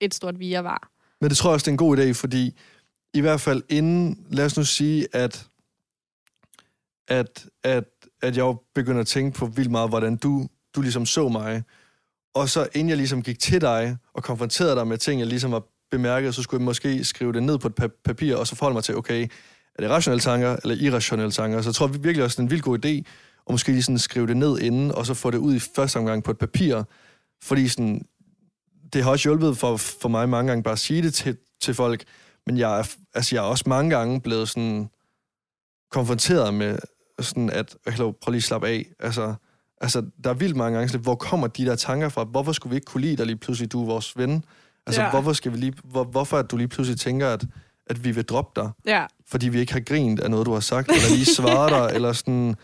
[0.00, 0.88] et stort virvar.
[1.20, 2.58] Men det tror jeg også, det er en god idé, fordi
[3.14, 5.46] i hvert fald inden, lad os nu sige, at,
[7.08, 7.84] at, at,
[8.22, 11.62] at jeg begynder at tænke på vildt meget, hvordan du, du ligesom så mig.
[12.34, 15.52] Og så inden jeg ligesom gik til dig og konfronterede dig med ting, jeg ligesom
[15.52, 18.56] var bemærket, så skulle jeg måske skrive det ned på et pa- papir, og så
[18.56, 19.28] forholde mig til, okay,
[19.74, 21.62] er det rationelle tanker eller irrationelle tanker?
[21.62, 22.88] Så jeg tror virkelig også, det er en vild god idé,
[23.46, 25.96] at måske lige sådan skrive det ned inden, og så få det ud i første
[25.96, 26.82] omgang på et papir.
[27.42, 28.06] Fordi sådan,
[28.92, 31.74] det har også hjulpet for, for mig mange gange bare at sige det til, til
[31.74, 32.04] folk,
[32.46, 34.90] men jeg er, altså, jeg er også mange gange blevet sådan
[35.90, 36.78] konfronteret med
[37.20, 38.86] sådan, at hello, prøv lige at slappe af.
[39.00, 39.34] Altså,
[39.80, 42.24] altså, der er vildt mange gange, hvor kommer de der tanker fra?
[42.24, 44.44] Hvorfor skulle vi ikke kunne lide dig lige pludselig, du er vores ven?
[44.86, 45.10] Altså, Ja.
[45.10, 47.44] hvorfor, skal vi lige, hvor, hvorfor at du lige pludselig tænker, at,
[47.90, 50.60] at vi vil droppe dig, Ja, fordi vi ikke har grint af noget, du har
[50.60, 52.54] sagt, eller lige svaret dig, eller sådan...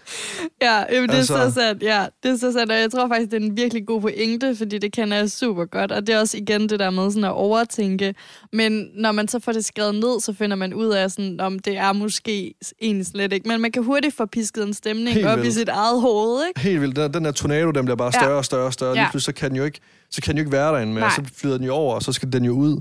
[0.62, 1.83] ja jamen, det Altså- er så sandt.
[1.83, 4.57] Ja, det er så sandt, og jeg tror faktisk, det er en virkelig god pointe,
[4.57, 7.25] fordi det kender jeg super godt, og det er også igen det der med sådan
[7.25, 8.15] at overtænke.
[8.53, 11.59] Men når man så får det skrevet ned, så finder man ud af, sådan, om
[11.59, 13.49] det er måske egentlig slet ikke.
[13.49, 15.55] Men man kan hurtigt få pisket en stemning Helt op i vildt.
[15.55, 16.61] sit eget hoved, ikke?
[16.61, 16.97] helt vildt.
[16.97, 18.21] Den, den der tornado, den bliver bare Ja.
[18.21, 18.91] større og større og større.
[18.95, 19.01] Ja.
[19.03, 20.95] Lige pludselig så kan den jo ikke, så kan den jo ikke være derinde.
[20.95, 21.11] Nej.
[21.17, 22.81] Så flyder den jo over, og så skal den jo ud.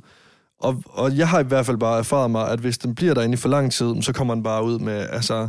[0.65, 3.33] Og, og jeg har i hvert fald bare erfaret mig, at hvis den bliver derinde
[3.33, 5.47] i for lang tid, så kommer den bare ud med altså,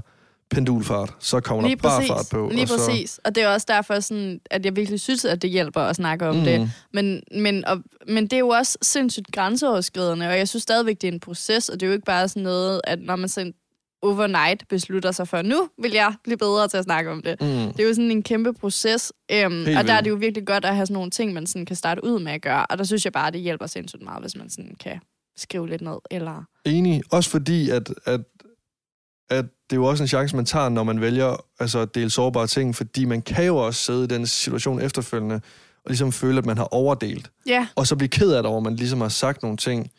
[0.51, 1.15] pendulfart.
[1.21, 2.11] Så kommer Lige der bare præcis.
[2.11, 2.49] fart på.
[2.53, 3.21] Lige og så, præcis.
[3.25, 6.29] Og det er også derfor, sådan, at jeg virkelig synes, at det hjælper at snakke
[6.29, 6.45] om Mm.
[6.45, 6.71] det.
[6.93, 11.09] Men, men, og, men det er jo også sindssygt grænseoverskridende, og jeg synes stadigvæk, det
[11.09, 13.53] er en proces, og det er jo ikke bare sådan noget, at når man sådan,
[14.03, 17.41] overnight beslutter sig for, nu vil jeg blive bedre til at snakke om det.
[17.41, 17.47] Mm.
[17.47, 20.47] Det er jo sådan en kæmpe proces, øhm, og Helt der er det jo virkelig
[20.47, 22.79] godt at have sådan nogle ting, man sådan kan starte ud med at gøre, og
[22.79, 25.01] der synes jeg bare, det hjælper sindssygt meget, hvis man sådan kan
[25.37, 26.45] skrive lidt ned, eller...
[26.65, 27.03] Enig.
[27.11, 28.21] Også fordi, at, at,
[29.31, 32.11] at det er jo også en chance, man tager, når man vælger altså, at dele
[32.11, 35.35] sårbare ting, fordi man kan jo også sidde i den situation efterfølgende,
[35.85, 37.31] og ligesom føle, at man har overdelt.
[37.47, 39.91] Ja, Og så blive ked af det over, at man ligesom har sagt nogle ting.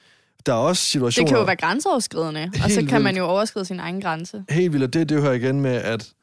[0.47, 1.27] Der er også det situationer...
[1.27, 4.43] kan jo være grænseoverskridende, og så kan man jo overskride sin egen grænse.
[4.49, 6.13] helt vildt, og det, det hører igen med, at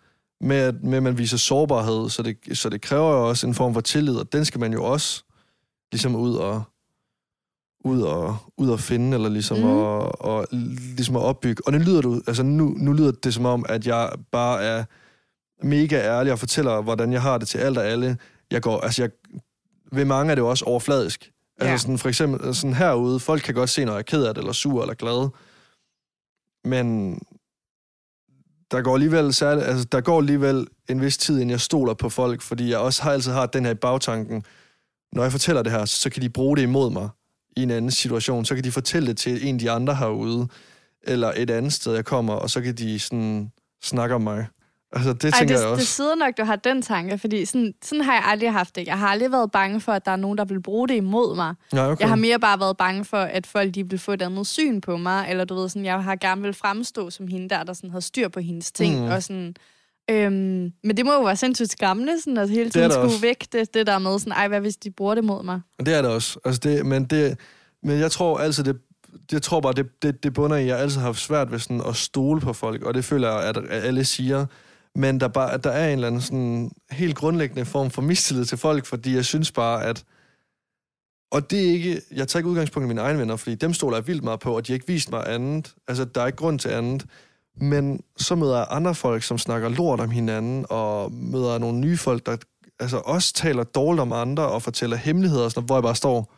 [0.40, 3.54] med, at, med, at man viser sårbarhed, så det, så det kræver jo også en
[3.54, 5.22] form for tillid, og den skal man jo også
[5.92, 6.62] ligesom ud og
[7.84, 9.64] ud og, ud og finde, eller ligesom, mm.
[9.64, 10.46] og, og,
[10.96, 11.62] ligesom at opbygge.
[11.66, 14.84] Og det lyder du, altså nu, nu lyder det som om, at jeg bare er
[15.62, 18.16] mega ærlig og fortæller, hvordan jeg har det til alt og alle.
[18.50, 19.10] Jeg går, altså jeg,
[19.92, 21.30] ved mange er det jo også overfladisk.
[21.60, 21.76] Altså Ja.
[21.76, 24.40] sådan for eksempel sådan herude, folk kan godt se, når jeg er ked af det,
[24.40, 25.28] eller sur, eller glad.
[26.64, 27.14] Men
[28.70, 32.08] der går alligevel særligt, altså der går alligevel en vis tid, inden jeg stoler på
[32.08, 34.44] folk, fordi jeg også har altid har den her i bagtanken.
[35.12, 37.08] Når jeg fortæller det her, så kan de bruge det imod mig
[37.56, 38.44] i en anden situation.
[38.44, 40.48] Så kan de fortælle det til en af de andre herude,
[41.02, 44.46] eller et andet sted, jeg kommer, og så kan de sådan snakke om mig.
[44.94, 45.86] Altså, det Ej, tænker det, jeg det også.
[45.86, 48.86] sidder nok, du har den tanke, fordi sådan, sådan har jeg aldrig haft det.
[48.86, 51.36] Jeg har aldrig været bange for, at der er nogen, der vil bruge det imod
[51.36, 51.54] mig.
[51.72, 52.00] Ja, okay.
[52.00, 54.80] Jeg har mere bare været bange for, at folk de vil få et andet syn
[54.80, 57.72] på mig, eller du ved, sådan, jeg har gerne vil fremstå som hende der, der
[57.72, 59.10] sådan havde styr på hendes ting, Mm.
[59.10, 59.54] og sådan...
[60.10, 63.20] Øhm, men det må jo være sindssygt skræmmende, sådan at hele tiden det skulle også.
[63.20, 65.60] væk det, det der med, sådan, ej, hvad hvis de bruger det mod mig?
[65.78, 66.38] Det er det også.
[66.44, 67.38] Altså det, men, det,
[67.82, 68.76] men jeg tror altid, det,
[69.32, 71.58] jeg tror bare, det, det, det bunder i, at jeg altid har haft svært ved
[71.58, 74.46] sådan at stole på folk, og det føler jeg, at alle siger.
[74.94, 78.44] Men der, bare, at der er en eller anden sådan helt grundlæggende form for mistillid
[78.44, 80.04] til folk, fordi jeg synes bare, at...
[81.32, 82.00] Og det er ikke...
[82.10, 84.56] Jeg tager ikke udgangspunkt i mine egne venner, fordi dem stoler jeg vildt meget på,
[84.56, 85.74] og de har ikke vist mig andet.
[85.88, 87.06] Altså, der er ikke grund til andet.
[87.60, 91.96] Men så møder jeg andre folk, som snakker lort om hinanden, og møder nogle nye
[91.96, 92.36] folk, der
[92.80, 96.34] altså også taler dårligt om andre, og fortæller hemmeligheder, og sådan, hvor jeg bare står...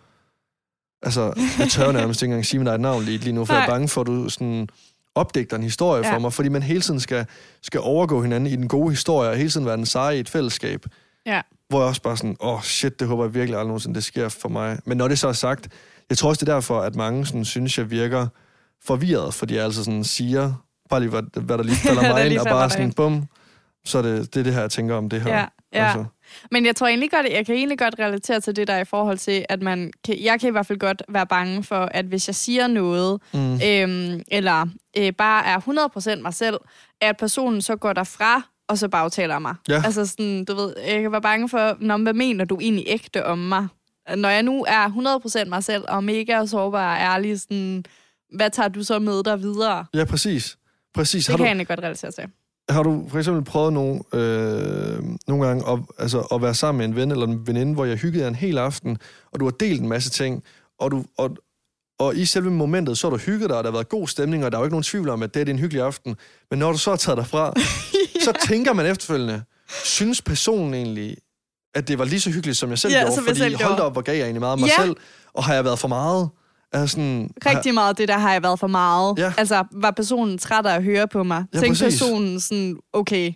[1.03, 3.63] Altså, jeg tør nærmest ikke engang sige mit eget navn lige, lige nu, for jeg
[3.63, 3.75] er Nej.
[3.75, 4.69] bange for, at du sådan
[5.17, 6.15] opdigter en historie ja.
[6.15, 7.27] For mig, fordi man hele tiden skal,
[7.63, 10.29] skal overgå hinanden i den gode historie, og hele tiden være den seje i et
[10.29, 10.87] fællesskab.
[11.27, 11.41] Ja.
[11.69, 14.05] Hvor jeg også bare sådan, åh oh, shit, det håber jeg virkelig aldrig nogensinde, det
[14.05, 14.79] sker for mig.
[14.85, 15.69] Men når det så er sagt,
[16.11, 18.27] jeg tror også, det er derfor, at mange sådan, synes, jeg virker
[18.85, 20.53] forvirret, fordi jeg altså sådan siger,
[20.91, 23.25] bare lige hvad, hvad der lige falder Der mig ind, og bare sådan, bum,
[23.85, 25.37] så er det, det er det her, jeg tænker om det her.
[25.37, 25.85] Ja, ja.
[25.87, 26.05] Altså,
[26.51, 29.19] Men jeg tror egentlig godt, jeg kan egentlig godt relatere til det der i forhold
[29.19, 32.29] til, at man kan, jeg kan i hvert fald godt være bange for, at hvis
[32.29, 34.67] jeg siger noget, mm, øhm, eller
[34.99, 36.57] øh, bare er 100% mig selv,
[37.01, 39.55] at personen så går derfra, og så bagtaler mig.
[39.69, 39.83] Ja.
[39.85, 42.85] Altså sådan, du ved, jeg kan være bange for, Nå, men hvad mener du egentlig
[42.87, 43.69] ægte om mig?
[44.17, 47.85] Når jeg nu er 100% mig selv, og mega sårbar og ærlig, sådan,
[48.35, 49.87] hvad tager du så med dig videre?
[49.95, 50.57] ja, præcis.
[50.95, 51.25] Præcis.
[51.25, 52.25] Det Har kan du, jeg egentlig godt relatere til.
[52.69, 56.87] Har du for eksempel prøvet nogle, øh, nogle gange at, altså, at være sammen med
[56.89, 58.99] en ven eller en veninde, hvor jeg hyggede jer en hel aften,
[59.33, 60.43] og du har delt en masse ting,
[60.81, 61.37] og, du, og,
[61.99, 64.45] og i selve momentet, så har du hygget dig, og der har været god stemning,
[64.45, 66.17] og der er jo ikke nogen tvivl om, at det er en hyggelig aften.
[66.51, 67.53] Men når du så har taget dig fra,
[68.25, 69.43] så tænker man efterfølgende,
[69.85, 71.17] synes personen egentlig,
[71.75, 73.23] at det var lige så hyggeligt, som jeg selv Ja, gjorde?
[73.27, 74.83] fordi selv hold da op, hvor gav jeg egentlig meget af mig Ja.
[74.85, 74.97] selv,
[75.35, 76.29] og har jeg været for meget?
[76.73, 79.19] Altså sådan, Rigtig meget det der har jeg været for meget.
[79.19, 79.33] Ja.
[79.39, 81.45] Altså, var personen træt af at høre på mig?
[81.55, 83.33] Ja, Tænkte personen sådan, okay,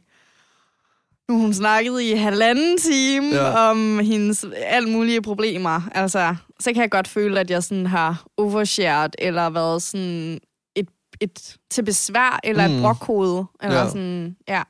[1.29, 3.71] nu hun snakket i halvanden time Ja.
[3.71, 5.81] om hendes alt mulige problemer.
[5.95, 10.39] Altså, så kan jeg godt føle, at jeg sådan har overshared, eller været sådan
[10.77, 10.89] et,
[11.21, 12.75] et til besvær, eller mm.
[12.75, 13.45] Et brokhoved.
[13.63, 13.89] Eller ja.
[13.89, 14.63] sådan, ja.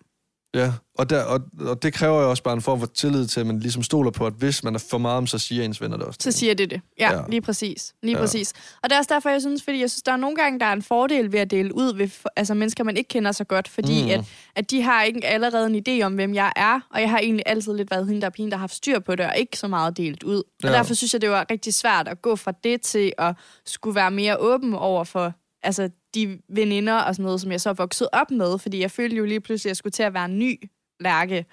[0.55, 3.41] Ja, og, der, og, og det kræver jo også bare en form for tillid til,
[3.41, 5.81] at man ligesom stoler på, at hvis man er for meget om, så siger ens
[5.81, 6.19] venner det også.
[6.23, 6.81] Så siger det det.
[6.99, 7.21] Ja, Ja.
[7.29, 7.95] lige præcis.
[8.03, 8.21] Lige Ja.
[8.23, 8.53] præcis.
[8.83, 10.67] Og det er også derfor, jeg synes, fordi jeg synes, der er nogle gange, der
[10.67, 13.69] er en fordel ved at dele ud ved altså, mennesker, man ikke kender så godt,
[13.69, 14.11] fordi Mm.
[14.11, 14.21] at,
[14.57, 17.43] at de har ikke allerede en idé om, hvem jeg er, og jeg har egentlig
[17.47, 19.69] altid lidt været hende, der er der har haft styr på det, og ikke så
[19.69, 20.37] meget delt ud.
[20.37, 20.73] Og Ja.
[20.73, 23.35] derfor synes jeg, det var rigtig svært at gå fra det til at
[23.67, 27.73] skulle være mere åben over for altså, de veninder og sådan noget, som jeg så
[27.73, 30.25] vokset op med, fordi jeg følte jo lige pludselig, at jeg skulle til at være
[30.25, 30.71] en ny
[31.01, 31.47] lærke.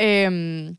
[0.00, 0.76] Øhm,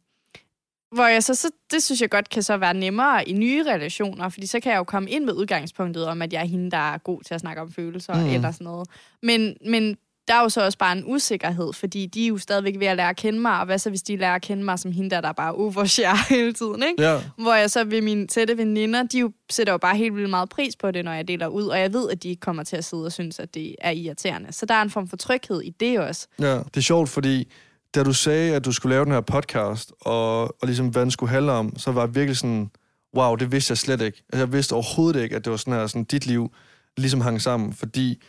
[0.91, 4.29] hvor jeg så, så, det synes jeg godt kan så være nemmere i nye relationer,
[4.29, 6.93] fordi så kan jeg jo komme ind med udgangspunktet om, at jeg er hende, der
[6.93, 8.29] er god til at snakke om følelser mm.
[8.29, 8.89] eller sådan noget.
[9.21, 9.97] Men, men
[10.31, 12.97] der er jo så også bare en usikkerhed, fordi de er jo stadigvæk ved at
[12.97, 15.09] lære at kende mig, og hvad så hvis de lærer at kende mig som hende,
[15.09, 17.03] der, der bare overshare hele tiden, ikke?
[17.03, 20.29] Ja, Hvor jeg så ved mine tætte veninder, de jo sætter jo bare helt vildt
[20.29, 22.63] meget pris på det, når jeg deler ud, og jeg ved, at de ikke kommer
[22.63, 24.53] til at sidde og synes, at det er irriterende.
[24.53, 26.27] Så der er en form for tryghed i det også.
[26.39, 26.57] ja.
[26.57, 27.51] Det er sjovt, fordi
[27.95, 31.11] da du sagde, at du skulle lave den her podcast, og, og ligesom hvad den
[31.11, 32.71] skulle handle om, så var jeg virkelig sådan,
[33.15, 34.23] wow, det vidste jeg slet ikke.
[34.33, 36.51] Altså, jeg vidste overhovedet ikke, at det var sådan her, sådan dit liv
[36.97, 38.21] ligesom hang sammen, fordi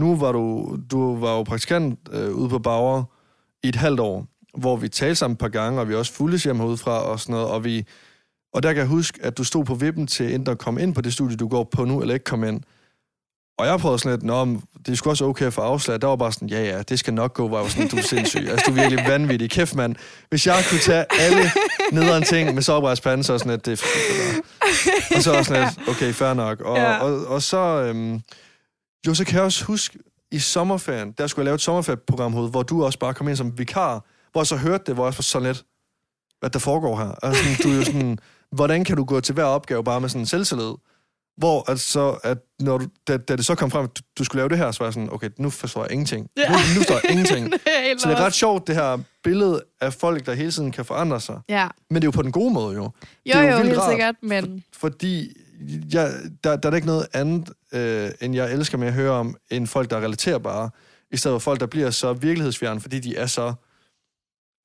[0.00, 3.04] nu var du, du var jo praktikant øh, ude på Bauer
[3.62, 4.26] i et halvt år,
[4.58, 7.32] hvor vi talte sammen et par gange, og vi også fulgtes hjemme udefra og sådan
[7.32, 7.86] noget, og vi...
[8.52, 10.94] Og der kan jeg huske, at du stod på vippen til enten at komme ind
[10.94, 12.60] på det studie, du går på nu, eller ikke komme ind.
[13.58, 16.00] Og jeg prøvede sådan lidt, Nå, det sgu også okay for afslag.
[16.00, 18.02] Der var bare sådan, ja ja, det skal nok gå, var jo sådan, du er
[18.02, 18.48] sindssyg.
[18.50, 19.50] Altså, du er virkelig vanvittig.
[19.50, 19.96] Kæft, mand.
[20.28, 21.50] Hvis jeg kunne tage alle
[21.92, 26.12] nederen ting med sårbarhedspanden, så sådan lidt, det er Og så er sådan lidt, okay,
[26.12, 26.60] fair nok.
[26.60, 26.98] Og, ja.
[26.98, 28.20] og, og, og så, øhm,
[29.06, 29.98] jo, så kan jeg også huske,
[30.30, 33.58] i sommerferien, der skulle jeg lave et sommerferieprogram, hvor du også bare kom ind som
[33.58, 35.64] vikar, hvor jeg så hørte det, hvor jeg var sådan lidt,
[36.40, 37.14] hvad der foregår her.
[37.22, 38.18] Altså, du er jo sådan,
[38.52, 40.72] hvordan kan du gå til hver opgave bare med sådan en selvtillid?
[41.36, 44.40] Hvor altså, at når du, da, da det så kom frem, at du, du skulle
[44.40, 46.30] lave det her, så var jeg sådan, okay, nu forstår jeg ingenting.
[46.36, 46.48] Ja.
[46.48, 47.52] Nu, nu forstår jeg ingenting.
[47.52, 47.60] det
[47.98, 51.20] så det er ret sjovt, det her billede af folk, der hele tiden kan forandre
[51.20, 51.40] sig.
[51.48, 51.68] Ja.
[51.90, 52.82] Men det er jo på den gode måde, jo.
[52.82, 52.90] Jo,
[53.24, 54.64] det er jo, jo helt rart, sikkert, men...
[54.72, 55.32] For, fordi
[55.92, 56.12] jeg,
[56.44, 59.66] der, der er ikke noget andet, øh, end jeg elsker med at høre om, end
[59.66, 60.70] folk, der er relaterbare,
[61.10, 63.54] i stedet for folk, der bliver så virkelighedsfjerne, fordi de er så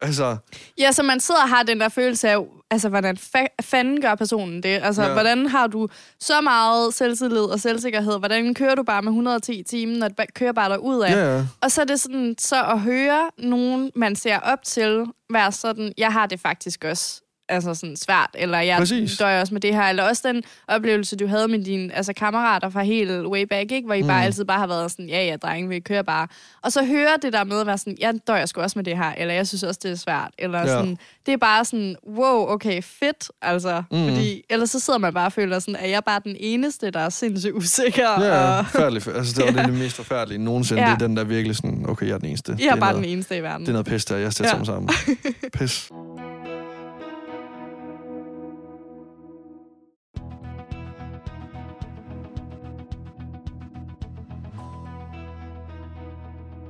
[0.03, 0.37] Altså...
[0.79, 2.37] Ja, så man sidder og har den der følelse af,
[2.71, 4.79] altså, hvordan fa- fanden gør personen det?
[4.83, 5.13] Altså, ja.
[5.13, 5.87] hvordan har du
[6.19, 8.19] så meget selvtillid og selvsikkerhed?
[8.19, 11.11] Hvordan kører du bare med 110 timer, når det kører bare ud af?
[11.11, 11.45] Ja.
[11.61, 15.93] Og så er det sådan, så at høre nogen, man ser op til, være sådan,
[15.97, 17.22] jeg har det faktisk også
[17.53, 19.17] altså sådan svært, eller jeg Præcis.
[19.17, 22.69] døjer også med det her, eller også den oplevelse, du havde med dine altså, kammerater
[22.69, 23.85] fra helt way back, ikke?
[23.85, 24.07] hvor I mm.
[24.07, 26.27] bare altid bare har været sådan, ja, ja, drenge, vi kører bare.
[26.61, 28.97] Og så høre det der med at være sådan, jeg døjer sgu også med det
[28.97, 30.67] her, eller jeg synes også, det er svært, eller ja.
[30.67, 34.07] sådan, det er bare sådan, wow, okay, fedt, altså, mm.
[34.07, 36.91] fordi ellers så sidder man bare og føler sådan, at jeg er bare den eneste,
[36.91, 38.21] der er sindssygt usikker.
[38.21, 38.65] Ja, og...
[38.65, 39.07] forfærdeligt.
[39.07, 39.67] Altså, det var ja.
[39.67, 40.87] det mest forfærdelige nogensinde, ja.
[40.87, 42.55] det er den der virkelig sådan, okay, jeg er den eneste.
[42.59, 43.61] Jeg er, er bare noget, den eneste i verden.
[43.61, 44.63] Det er noget pis, der jeg står ja.
[44.63, 44.89] sammen.
[45.57, 45.89] Pis.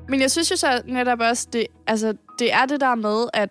[0.09, 3.49] Men jeg synes jo så netop også, det, altså, det er det der med, at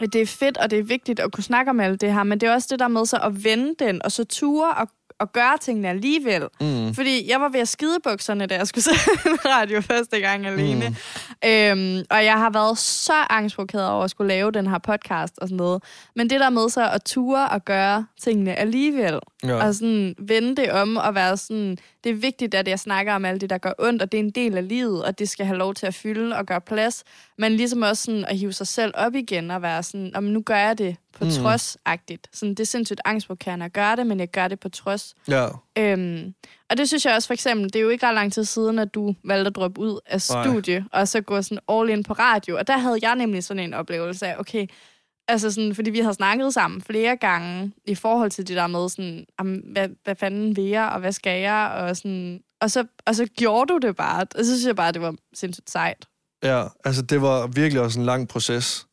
[0.00, 2.40] det er fedt, og det er vigtigt at kunne snakke om alt det her, men
[2.40, 4.88] det er også det der med så at vende den, og så ture og
[5.20, 6.42] at gøre tingene alligevel.
[6.60, 6.94] Mm.
[6.94, 8.90] Fordi jeg var ved at skide bukserne, da jeg skulle se
[9.56, 10.88] radio første gang alene.
[10.88, 11.48] Mm.
[11.48, 15.48] Øhm, og jeg har været så angstprovokeret over at skulle lave den her podcast og
[15.48, 15.82] sådan noget.
[16.16, 19.66] Men det der med så at ture og gøre tingene alligevel, ja.
[19.66, 23.24] og sådan vende det om og være sådan, det er vigtigt, at jeg snakker om
[23.24, 25.46] alt det, der gør ondt, og det er en del af livet, og det skal
[25.46, 27.04] have lov til at fylde og gøre plads.
[27.38, 30.56] Men ligesom også sådan at hive sig selv op igen og være sådan, nu gør
[30.56, 31.30] jeg det på mm.
[31.30, 32.26] trods-agtigt.
[32.32, 35.14] Sådan, det er sindssygt angstprovokerende at gøre det, men jeg gør det på trods.
[35.28, 35.46] Ja.
[35.78, 36.34] Øhm,
[36.70, 38.78] og det synes jeg også for eksempel, det er jo ikke ret lang tid siden,
[38.78, 40.88] at du valgte at droppe ud af studie, Nej.
[40.92, 42.56] og så gå sådan all in på radio.
[42.56, 44.66] Og der havde jeg nemlig sådan en oplevelse af, okay,
[45.28, 48.88] altså sådan, fordi vi har snakket sammen flere gange i forhold til det der med
[48.88, 52.86] sådan, jamen, hvad, hvad fanden vil jeg, og hvad skal jeg, og sådan, og så,
[53.06, 54.26] og så gjorde du det bare.
[54.38, 56.06] Og så synes jeg bare, det var sindssygt sejt.
[56.42, 58.86] Ja, altså det var virkelig også en lang proces.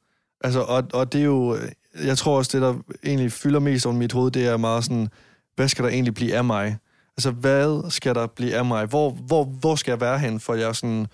[0.44, 1.58] Altså, og, og det er jo,
[2.04, 5.08] jeg tror også, det der egentlig fylder mest over mit hoved, det er meget sådan,
[5.56, 6.78] hvad skal der egentlig blive af mig?
[7.18, 8.86] Altså, hvad skal der blive af mig?
[8.86, 11.08] Hvor, hvor, hvor skal jeg være hen, for jeg sådan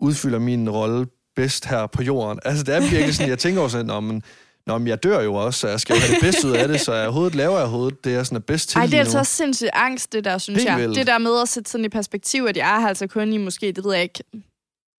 [0.00, 2.38] udfylder min rolle bedst her på jorden?
[2.44, 4.22] Altså, det er virkelig sådan, jeg tænker også sådan, men,
[4.68, 6.68] Nå, men jeg dør jo også, så jeg skal jo have det bedste ud af
[6.68, 8.94] det, så jeg hovedet laver jeg hovedet, det er sådan er bedst til Ej, det
[8.94, 10.78] er altså også sindssygt angst, det der, synes Helt jeg.
[10.78, 10.96] Vildt.
[10.96, 13.72] Det der med at sætte sådan i perspektiv, at jeg er altså kun i måske,
[13.72, 14.24] det ved jeg ikke,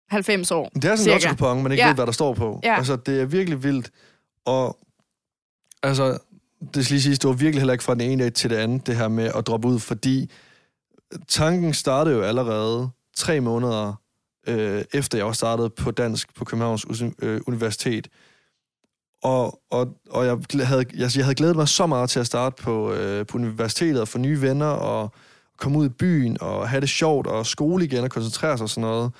[0.09, 0.69] 90 år.
[0.69, 1.87] Det er sådan en lotto man ikke ja.
[1.87, 2.59] ved, hvad der står på.
[2.63, 2.77] Ja.
[2.77, 3.91] Altså, det er virkelig vildt.
[4.45, 4.77] Og
[5.83, 6.17] altså,
[6.73, 8.55] det skal lige sige, det var virkelig heller ikke fra den ene dag til det
[8.55, 10.31] andet, det her med at droppe ud, fordi
[11.27, 13.93] tanken startede jo allerede tre måneder
[14.47, 16.85] øh, efter jeg var startet på dansk på Københavns
[17.21, 18.07] øh, Universitet.
[19.23, 22.63] Og, og, og jeg, havde, jeg, jeg havde glædet mig så meget til at starte
[22.63, 25.11] på, øh, på universitetet og få nye venner og
[25.57, 28.69] komme ud i byen og have det sjovt og skole igen og koncentrere sig og
[28.69, 29.11] sådan noget.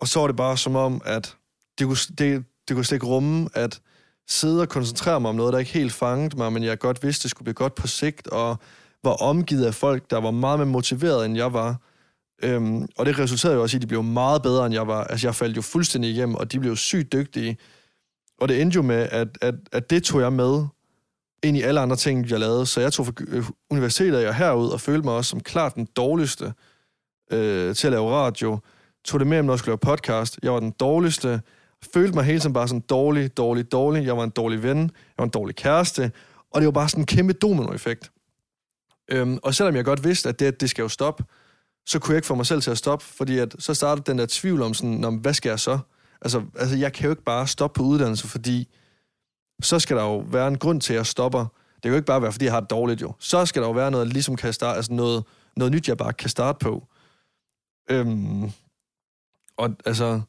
[0.00, 1.36] Og så var det bare som om, at
[1.78, 3.80] det kunne, det, det kunne slet ikke rumme, at
[4.28, 7.22] sidde og koncentrere mig om noget, der ikke helt fangede mig, men jeg godt vidste,
[7.22, 8.56] det skulle blive godt på sigt, og
[9.04, 11.76] var omgivet af folk, der var meget mere motiveret, end jeg var.
[12.42, 15.04] Øhm, og det resulterede jo også i, at de blev meget bedre, end jeg var.
[15.04, 17.58] Altså, jeg faldt jo fuldstændig igennem, og de blev sygt dygtige.
[18.40, 20.66] Og det endte jo med, at, at, at det tog jeg med
[21.42, 22.66] ind i alle andre ting, jeg lavede.
[22.66, 25.88] Så jeg tog fra øh, universitetet og herud og følte mig også som klart den
[25.96, 26.52] dårligste
[27.32, 28.58] øh, til at lave radio.
[29.04, 30.38] Tog det med, når jeg skulle lave podcast.
[30.42, 31.40] Jeg var den dårligste
[31.94, 34.06] følte mig hele tiden bare sådan dårlig, dårlig, dårlig.
[34.06, 36.12] Jeg var en dårlig ven, jeg var en dårlig kæreste,
[36.50, 38.10] og det var bare sådan en kæmpe dominoeffekt.
[39.10, 41.24] Øhm, og selvom jeg godt vidste, at det, det skal jo stoppe,
[41.86, 44.18] så kunne jeg ikke få mig selv til at stoppe, fordi at, så startede den
[44.18, 45.78] der tvivl om sådan, hvad skal jeg så?
[46.22, 48.68] Altså, altså, jeg kan jo ikke bare stoppe på uddannelse, fordi
[49.62, 51.38] så skal der jo være en grund til, at jeg stopper.
[51.74, 53.12] Det kan jo ikke bare være, fordi jeg har det dårligt jo.
[53.18, 55.24] Så skal der jo være noget, ligesom kan starte, altså noget,
[55.56, 56.86] noget nyt, jeg bare kan starte på.
[57.90, 58.50] Øhm,
[59.56, 60.20] og altså,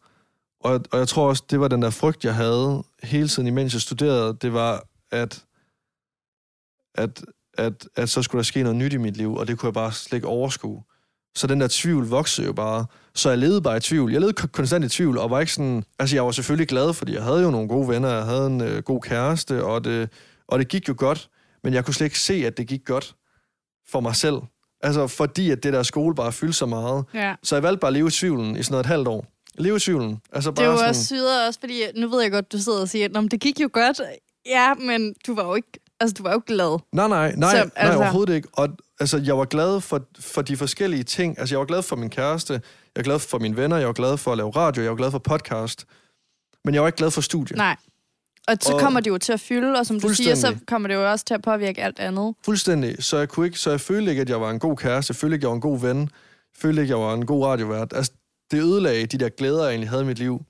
[0.59, 3.73] og, og jeg tror også, det var den der frygt, jeg havde hele tiden, imens
[3.73, 5.45] jeg studerede, det var, at,
[6.95, 7.25] at,
[7.57, 9.73] at, at så skulle der ske noget nyt i mit liv, og det kunne jeg
[9.73, 10.83] bare slet ikke overskue.
[11.36, 12.86] Så den der tvivl voksede jo bare.
[13.15, 14.11] Så jeg levede bare i tvivl.
[14.11, 15.84] Jeg levede konstant i tvivl, og var ikke sådan...
[15.99, 18.61] Altså, jeg var selvfølgelig glad, fordi jeg havde jo nogle gode venner, jeg havde en
[18.61, 20.09] øh, god kæreste, og det,
[20.47, 21.30] og det gik jo godt.
[21.63, 23.15] Men jeg kunne slet ikke se, at det gik godt
[23.89, 24.36] for mig selv.
[24.82, 27.05] Altså, fordi at det der skole bare fyldte så meget.
[27.13, 27.36] Ja.
[27.43, 29.25] Så jeg valgte bare at leve i tvivlen i sådan noget et halvt år.
[29.57, 30.21] Leve i tvivlen.
[30.34, 32.57] Altså, Det bare er jo sådan, også syret også, fordi nu ved jeg godt, du
[32.57, 34.01] sidder og siger, at det gik jo godt.
[34.45, 36.80] Ja, men du var jo ikke, altså, du var jo glad.
[36.93, 38.47] Nej, nej, nej, Så, så, nej altså- overhovedet ikke.
[38.54, 38.70] Og
[39.00, 41.39] altså, jeg var glad for, for de forskellige ting.
[41.39, 42.62] Altså, jeg var glad for min kæreste, jeg
[42.95, 45.12] var glad for mine venner, jeg var glad for at lave radio, jeg var glad
[45.12, 45.86] for podcast.
[46.66, 47.58] Men jeg var ikke glad for studiet.
[47.58, 47.76] Nej.
[48.47, 50.88] Og så Og- kommer det jo til at fylde, og som du siger, så kommer
[50.88, 52.36] det jo også til at påvirke alt andet.
[52.45, 53.04] Fuldstændig.
[53.04, 55.12] Så jeg, kunne ikke, så jeg følte ikke, at jeg var en god kæreste.
[55.12, 56.00] Jeg følte ikke, at jeg var en god ven.
[56.00, 56.10] Jeg
[56.62, 57.93] følte ikke, at jeg var en god radiovært.
[57.95, 58.12] Altså,
[58.52, 60.41] det ødelagde de der glæder, jeg egentlig havde i mit liv.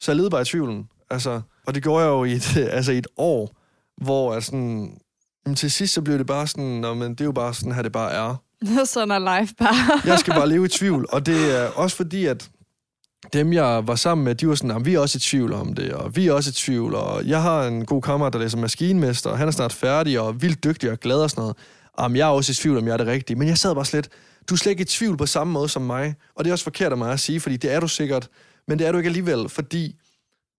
[0.00, 0.88] Så jeg levede bare i tvivlen.
[1.10, 3.56] Altså, og det gjorde jeg jo i et, altså i et år,
[4.00, 4.98] hvor jeg sådan...
[5.46, 7.72] Jamen, til sidst så blev det bare sådan, Nå, men det er jo bare sådan
[7.72, 8.42] her, det bare er.
[8.84, 10.00] Sådan er life bare.
[10.04, 11.06] Jeg skal bare leve i tvivl.
[11.08, 12.48] Og det er også fordi, at
[13.32, 15.74] dem, jeg var sammen med, de var sådan, "Jamen, vi er også i tvivl om
[15.74, 18.58] det, og vi er også i tvivl, og jeg har en god kammerat, der læser
[18.58, 21.56] maskinmester, og han er snart færdig, og vildt dygtig og glad og sådan noget.
[22.00, 23.36] Jamen, jeg er også i tvivl, om jeg er det rigtige.
[23.36, 24.08] Men jeg sad bare slet,
[24.48, 26.64] du er slet ikke i tvivl på samme måde som mig, og det er også
[26.64, 28.28] forkert af mig at sige, fordi det er du sikkert,
[28.68, 29.94] men det er du ikke alligevel, fordi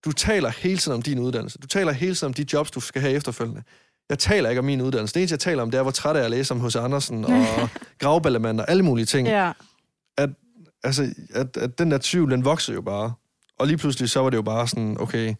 [0.05, 1.57] du taler hele tiden om din uddannelse.
[1.57, 3.63] Du taler hele tiden om de jobs, du skal have efterfølgende.
[4.09, 5.13] Jeg taler ikke om min uddannelse.
[5.13, 6.75] Det eneste, jeg taler om, det er, hvor træt jeg er at læse om H.C.
[6.75, 7.69] Andersen og
[8.01, 9.51] Gravballemand og alle mulige ting ja.
[10.83, 13.13] altså, at, at den der tvivl, den voksede jo bare.
[13.59, 15.35] Og lige pludselig, så var det jo bare sådan, okay,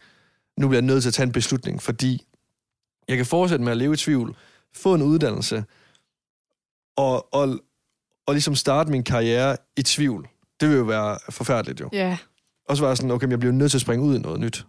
[0.58, 2.26] nu bliver jeg nødt til at tage en beslutning, fordi
[3.08, 4.36] jeg kan fortsætte med at leve i tvivl,
[4.74, 5.64] få en uddannelse,
[6.96, 7.58] og, og,
[8.26, 10.28] og ligesom starte min karriere i tvivl.
[10.60, 11.88] Det vil jo være forfærdeligt jo.
[11.92, 12.18] Ja.
[12.70, 14.18] Og så var jeg sådan, okay, men jeg bliver nødt til at springe ud i
[14.18, 14.66] noget nyt.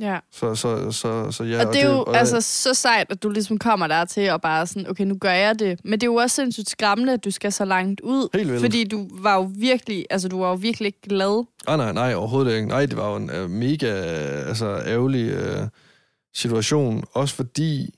[0.00, 0.18] Ja.
[0.32, 3.30] Så, så, så, så ja, Og det er jo og, altså så sejt, at du
[3.30, 5.80] ligesom kommer der til og bare sådan, okay, nu gør jeg det.
[5.84, 8.28] Men det er jo også sindssygt skræmmende, at du skal så langt ud.
[8.34, 8.60] Helt vildt.
[8.60, 11.44] Fordi du var jo virkelig, altså du var jo virkelig ikke glad.
[11.66, 12.68] Ah, nej, nej, overhovedet ikke.
[12.68, 15.68] Nej, det var jo en uh, mega uh, altså, ærgerlig uh,
[16.34, 17.04] situation.
[17.12, 17.94] Også fordi...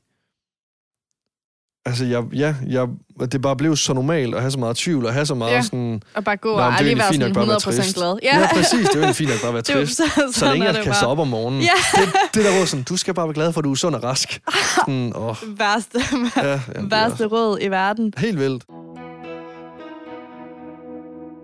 [1.89, 2.89] Altså, jeg, ja, jeg,
[3.21, 5.53] at det bare blev så normalt at have så meget tvivl, og have så meget
[5.53, 5.63] Ja.
[5.63, 6.03] sådan...
[6.15, 7.97] Og bare gå og aldrig være sådan nok bare at være 100% trist.
[7.97, 8.19] glad.
[8.23, 8.71] Ja, ja præcis.
[8.73, 9.97] Det er jo egentlig fint nok bare at være trist.
[9.97, 11.07] så, Så længe jeg kan bare.
[11.11, 11.63] op om morgenen.
[11.63, 11.69] Ja.
[12.01, 13.95] Det, det der var sådan, du skal bare være glad for, at du er sund
[13.95, 14.41] og rask.
[14.79, 16.01] Sådan, åh, Værste,
[16.37, 18.13] ja, ja, værste råd i verden.
[18.19, 18.65] helt vildt.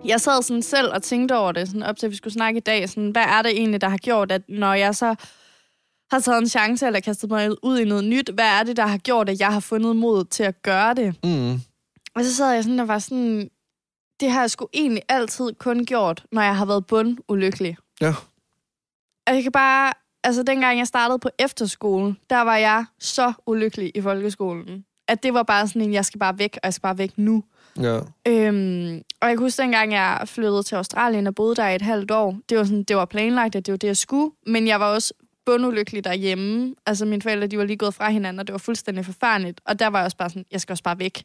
[0.05, 2.59] Jeg sad sådan selv og tænkte over det, sådan op til, at vi skulle snakke
[2.59, 2.89] i dag.
[2.89, 5.15] Sådan, hvad er det egentlig, der har gjort, at når jeg så
[6.11, 8.87] har taget en chance, eller kastet mig ud i noget nyt, hvad er det, der
[8.87, 11.25] har gjort, at jeg har fundet mod til at gøre det?
[11.25, 11.61] Mm.
[12.15, 13.51] Og så sad jeg sådan og var sådan,
[14.21, 17.77] det har jeg sgu egentlig altid kun gjort, når jeg har været bundulykkelig.
[18.01, 18.15] Ja.
[19.27, 19.93] Og jeg kan bare,
[20.25, 24.85] altså dengang jeg startede på efterskole, der var jeg så ulykkelig i folkeskolen.
[25.09, 27.13] At det var bare sådan en, jeg skal bare væk, og jeg skal bare væk
[27.17, 27.45] nu.
[27.81, 28.01] Ja.
[28.29, 31.83] Øhm, og jeg kan huske, dengang jeg flyttede til Australien og boede der i et
[31.83, 34.67] halvt år, det var, sådan, det var planlagt, at det var det, jeg skulle, men
[34.67, 35.15] jeg var også
[35.47, 36.75] bundulykkelig derhjemme.
[36.87, 39.61] Altså mine forældre, de var lige gået fra hinanden, og det var fuldstændig forfærdeligt.
[39.65, 41.25] Og der var jeg også bare sådan, jeg skal også bare væk.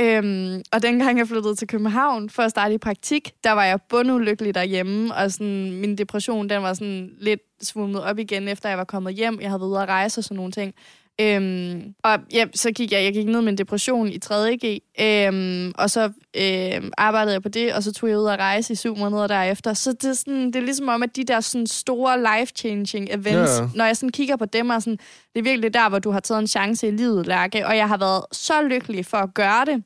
[0.00, 3.82] Øhm, og dengang jeg flyttede til København for at starte i praktik, der var jeg
[3.88, 8.78] bundulykkelig derhjemme, og sådan, min depression, den var sådan lidt svummet op igen, efter jeg
[8.78, 9.40] var kommet hjem.
[9.40, 10.74] Jeg havde været ude at rejse og sådan nogle ting.
[11.20, 15.72] Øhm, og ja, så gik jeg, jeg gik ned med en depression i 3.G, øhm,
[15.78, 18.76] og så øhm, arbejdede jeg på det, og så tog jeg ud at rejse i
[18.76, 19.74] syv måneder derefter.
[19.74, 23.58] Så det er, sådan, det er ligesom om, at de der sådan store life-changing events,
[23.60, 23.68] Ja.
[23.74, 24.98] når jeg sådan kigger på dem, og sådan,
[25.34, 27.88] det er virkelig der, hvor du har taget en chance i livet, Lærke, og jeg
[27.88, 29.82] har været så lykkelig for at gøre det.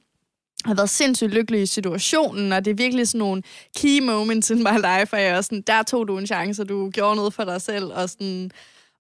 [0.64, 3.43] Jeg har været sindssygt lykkelig i situationen, og det er virkelig sådan nogle
[3.78, 6.68] key moments in my life, og jeg er sådan, der tog du en chance, og
[6.68, 8.51] du gjorde noget for dig selv, og sådan,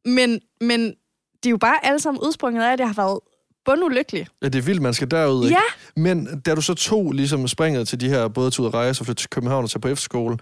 [0.04, 0.94] men, men
[1.42, 3.18] det er jo bare alle sammen udsprunget af, at jeg har været
[3.64, 4.26] bundulykkelig.
[4.42, 5.56] Ja, det er vildt, man skal derud, ikke?
[5.96, 6.00] Ja.
[6.00, 9.02] Men da du så tog ligesom springet til de her, både til ud at rejse
[9.02, 10.38] og flytte til København og tage på efterskole,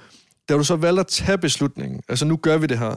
[0.48, 2.96] da du så valgte at tage beslutningen, altså nu gør vi det her,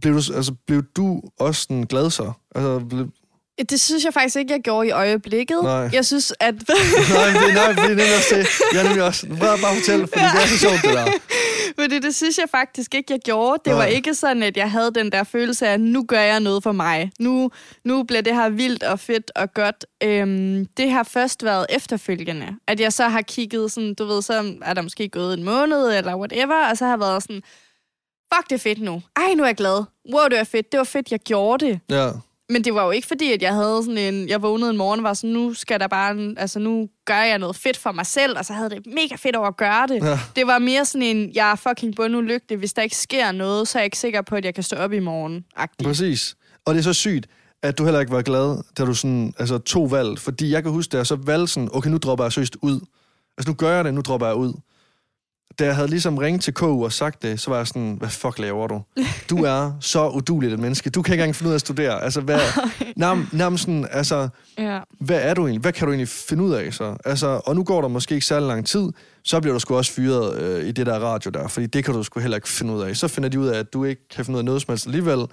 [0.00, 2.32] blev du, altså, blev du også sådan glad så?
[2.54, 3.08] Altså, blev,
[3.70, 5.58] Det synes jeg faktisk ikke, jeg gjorde i øjeblikket.
[5.62, 5.90] Nej.
[5.92, 6.54] Jeg synes, at...
[6.54, 8.46] nej, det, nej, det er nemlig også det.
[8.72, 11.06] Jeg er nemlig også, bare, bare fortæl, fordi det er så sjovt, det der.
[11.80, 13.62] Fordi det synes jeg faktisk ikke, jeg gjorde.
[13.64, 16.62] Det var ikke sådan, at jeg havde den der følelse af, nu gør jeg noget
[16.62, 17.12] for mig.
[17.18, 17.50] Nu,
[17.84, 19.86] nu bliver det her vildt og fedt og godt.
[20.02, 22.56] Øhm, det har først været efterfølgende.
[22.66, 25.96] At jeg så har kigget sådan, du ved, så er der måske gået en måned
[25.96, 27.42] eller whatever, og så har jeg været sådan,
[28.34, 29.02] fuck, det er fedt nu.
[29.16, 29.84] Ej, nu er jeg glad.
[30.14, 30.72] Wow, det er fedt.
[30.72, 31.80] Det var fedt, jeg gjorde det.
[31.90, 32.10] Ja,
[32.52, 34.28] Men det var jo ikke fordi, at jeg havde sådan en...
[34.28, 36.10] Jeg vågnede en morgen og var sådan, nu skal der bare...
[36.12, 39.14] en- Altså, nu gør jeg noget fedt for mig selv, og så havde det mega
[39.16, 40.04] fedt over at gøre det.
[40.04, 40.18] Ja.
[40.36, 42.58] Det var mere sådan en, jeg er fucking bundulykkelig.
[42.58, 44.76] Hvis der ikke sker noget, så er jeg ikke sikker på, at jeg kan stå
[44.76, 45.44] op i morgen.
[45.58, 45.84] -agtig.
[45.84, 46.34] Præcis.
[46.64, 47.26] Og det er så sygt,
[47.62, 50.18] at du heller ikke var glad, da du sådan, altså, tog valg.
[50.18, 52.80] Fordi jeg kan huske, da jeg så valgte sådan, okay, nu dropper jeg søst ud.
[53.38, 54.52] Altså, nu gør jeg det, nu dropper jeg ud.
[55.58, 58.08] Da jeg havde ligesom ringet til KU og sagt det, så var jeg sådan, hvad
[58.08, 58.82] fuck laver du?
[59.30, 60.90] Du er så uduligt et menneske.
[60.90, 62.02] Du kan ikke engang finde ud af at studere.
[62.04, 62.40] Altså, hvad,
[62.96, 64.28] nærm, nærmest sådan, altså,
[64.58, 64.80] Ja.
[65.00, 65.60] hvad er du egentlig?
[65.60, 66.96] Hvad kan du egentlig finde ud af så?
[67.04, 68.88] Altså, og nu går der måske ikke særlig lang tid,
[69.24, 71.94] så bliver du sgu også fyret øh, i det der radio der, fordi det kan
[71.94, 72.96] du sgu heller ikke finde ud af.
[72.96, 74.86] Så finder de ud af, at du ikke kan finde ud af noget som helst
[74.86, 75.26] alligevel,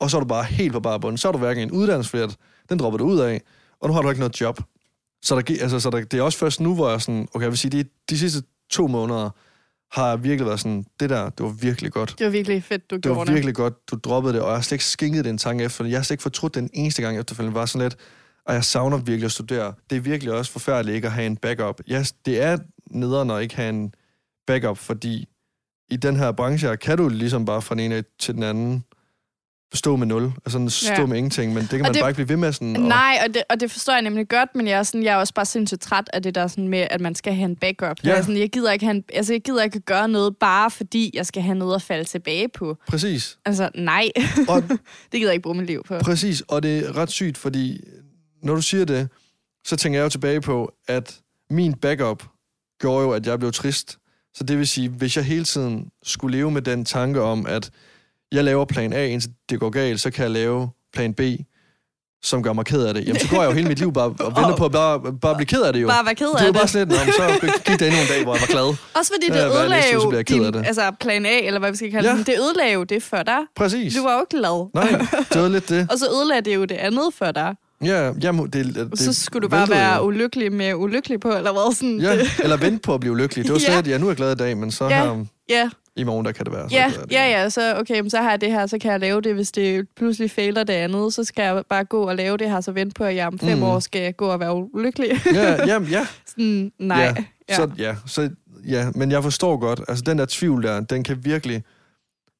[0.00, 1.18] og så er du bare helt på bare bund.
[1.18, 2.36] Så er du hverken en uddannelsesflæt,
[2.68, 3.40] den dropper du ud af,
[3.80, 4.60] og nu har du ikke noget job.
[5.22, 7.50] Så, der, altså, så der, det er også først nu, hvor jeg sådan, okay, jeg
[7.50, 9.30] vil sige, de, de sidste to måneder
[9.92, 12.14] har virkelig været sådan, det der, det var virkelig godt.
[12.18, 13.34] Det var virkelig fedt, du Det gjorde var det.
[13.34, 15.84] virkelig godt, du droppede det, og jeg har slet ikke skænket det en tanke efter.
[15.84, 17.54] Jeg har slet ikke fortrudt den eneste gang efterfølgende.
[17.54, 17.96] var sådan lidt,
[18.46, 19.74] og jeg savner virkelig at studere.
[19.90, 21.80] Det er virkelig også forfærdeligt ikke at have en backup.
[21.88, 22.58] Ja, det er
[22.90, 23.94] nederen at ikke have en
[24.46, 25.28] backup, fordi
[25.90, 28.84] i den her branche her, kan du ligesom bare fra den ene til den anden
[29.74, 31.06] stå med nul, altså sådan stå Ja.
[31.06, 32.76] med ingenting, men det kan Og man det- bare ikke blive ved med sådan.
[32.76, 35.12] og- Nej, og det, og det forstår jeg nemlig godt, men jeg er, sådan, jeg
[35.12, 37.56] er også bare sindssygt træt af det der sådan med, at man skal have en
[37.56, 38.04] backup.
[38.04, 38.08] Ja.
[38.08, 40.70] Jeg, er sådan, jeg, gider ikke have en, altså, jeg gider ikke gøre noget, bare
[40.70, 42.76] fordi jeg skal have noget at falde tilbage på.
[42.88, 43.38] Præcis.
[43.44, 44.08] Altså, nej.
[44.48, 44.78] Og det
[45.12, 45.98] gider jeg ikke bruge mit liv på.
[45.98, 47.80] Præcis, og det er ret sygt, fordi
[48.42, 49.08] når du siger det,
[49.66, 51.18] så tænker jeg jo tilbage på, at
[51.50, 52.24] min backup
[52.80, 53.98] gjorde jo, at jeg blev trist.
[54.34, 57.70] Så det vil sige, hvis jeg hele tiden skulle leve med den tanke om, at
[58.32, 61.20] jeg laver plan A, indtil det går galt, så kan jeg lave plan B,
[62.24, 63.06] som gør mig ked af det.
[63.08, 65.34] Jamen, så går jeg jo hele mit liv bare og venter på at bare, bare
[65.36, 65.88] blive ked af det jo.
[65.88, 66.54] Bare være ked det er af jo det.
[66.54, 68.76] bare sådan lidt, "Nå, men så gik der endnu en dag, hvor jeg var glad.
[68.98, 70.66] Også fordi Ja, det er så ødelagde af din, det.
[70.66, 72.12] altså plan A, eller hvad vi skal kalde Ja.
[72.14, 72.18] ja.
[72.18, 73.38] det, det ødelagde jo det for dig.
[73.56, 73.94] Præcis.
[73.94, 74.70] Du var jo ikke glad.
[74.74, 75.86] Nej, det var lidt det.
[75.92, 77.54] Og så ødelagde det jo det andet for dig.
[77.84, 80.02] Ja, jamen, det, det, så skulle du bare være jo.
[80.02, 81.74] ulykkelig med ulykkelig på, eller hvad?
[81.74, 83.44] Sådan, Ja, det, eller vente på at blive lykkelig.
[83.44, 83.72] Det var Ja.
[83.80, 85.04] slet, ja, nu er jeg glad i dag, men så Ja.
[85.04, 86.68] her ja, i morgen, der kan det være.
[86.70, 87.12] Så ja, det.
[87.12, 89.34] ja, ja, så okay, men så har jeg det her, så kan jeg lave det,
[89.34, 92.60] hvis det pludselig fejler det andet, så skal jeg bare gå og lave det her,
[92.60, 93.62] så vente på, at jeg om fem Mm.
[93.64, 95.20] år skal gå og være ulykkelig.
[95.34, 96.06] Ja, jamen, ja.
[96.30, 96.98] Sådan, nej.
[97.02, 97.14] Ja,
[97.48, 97.56] Ja.
[97.56, 98.30] Så, ja, så,
[98.68, 101.64] ja, men jeg forstår godt, altså den der tvivl der, den kan virkelig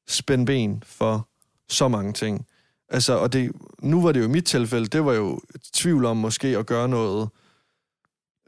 [0.07, 1.27] spænde ben for
[1.69, 2.45] så mange ting.
[2.89, 3.51] Altså, og det,
[3.81, 6.87] nu var det jo mit tilfælde, det var jo et tvivl om måske at gøre
[6.89, 7.29] noget,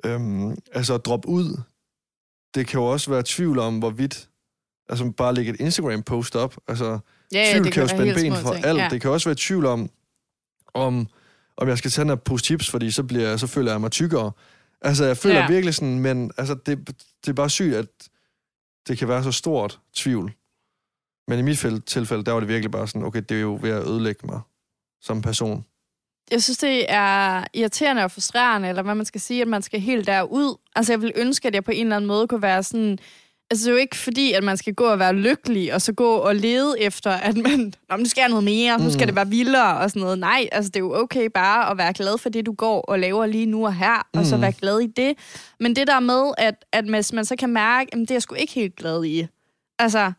[0.06, 1.62] øhm, altså at droppe ud.
[2.56, 4.30] Det kan jo også være tvivl om, hvorvidt,
[4.90, 6.56] altså bare lægge et Instagram-post op.
[6.68, 7.00] Altså,
[7.34, 8.66] ja, ja, tvivl det kan jo spænde ben for ting.
[8.66, 8.80] alt.
[8.80, 8.90] Ja.
[8.90, 9.90] Det kan også være tvivl om,
[10.74, 11.08] om,
[11.58, 14.32] om jeg skal tage her pose chips, fordi så, bliver, så føler jeg mig tykkere.
[14.82, 15.48] Altså, jeg føler ja.
[15.48, 16.88] Virkelig sådan, men altså, det,
[17.26, 17.88] det er bare sygt, at
[18.88, 20.34] det kan være så stort tvivl.
[21.28, 23.60] Men i mit fæl- tilfælde, der var det virkelig bare sådan, okay, det er jo
[23.62, 24.40] ved at ødelægge mig
[25.02, 25.66] som person.
[26.32, 29.80] Jeg synes, det er irriterende og frustrerende, eller hvad man skal sige, at man skal
[29.80, 30.58] helt derud.
[30.76, 33.00] Altså, jeg vil ønske, at jeg på en eller anden måde kunne være sådan...
[33.52, 35.94] Altså, det er jo ikke fordi, at man skal gå og være lykkelig, og så
[35.94, 37.74] gå og lede efter, at man...
[37.90, 39.08] Nå, nu skal jeg noget mere, nu skal Mm.
[39.08, 40.20] det være vildere og sådan noget.
[40.20, 43.00] Nej, altså, det er jo okay bare at være glad for det, du går og
[43.00, 44.42] laver lige nu og her, og så Mm.
[44.42, 45.14] være glad i det.
[45.60, 48.22] Men det der med, at, at hvis man så kan mærke, at det er jeg
[48.22, 49.28] sgu ikke helt glad i.
[49.80, 50.12] Altså,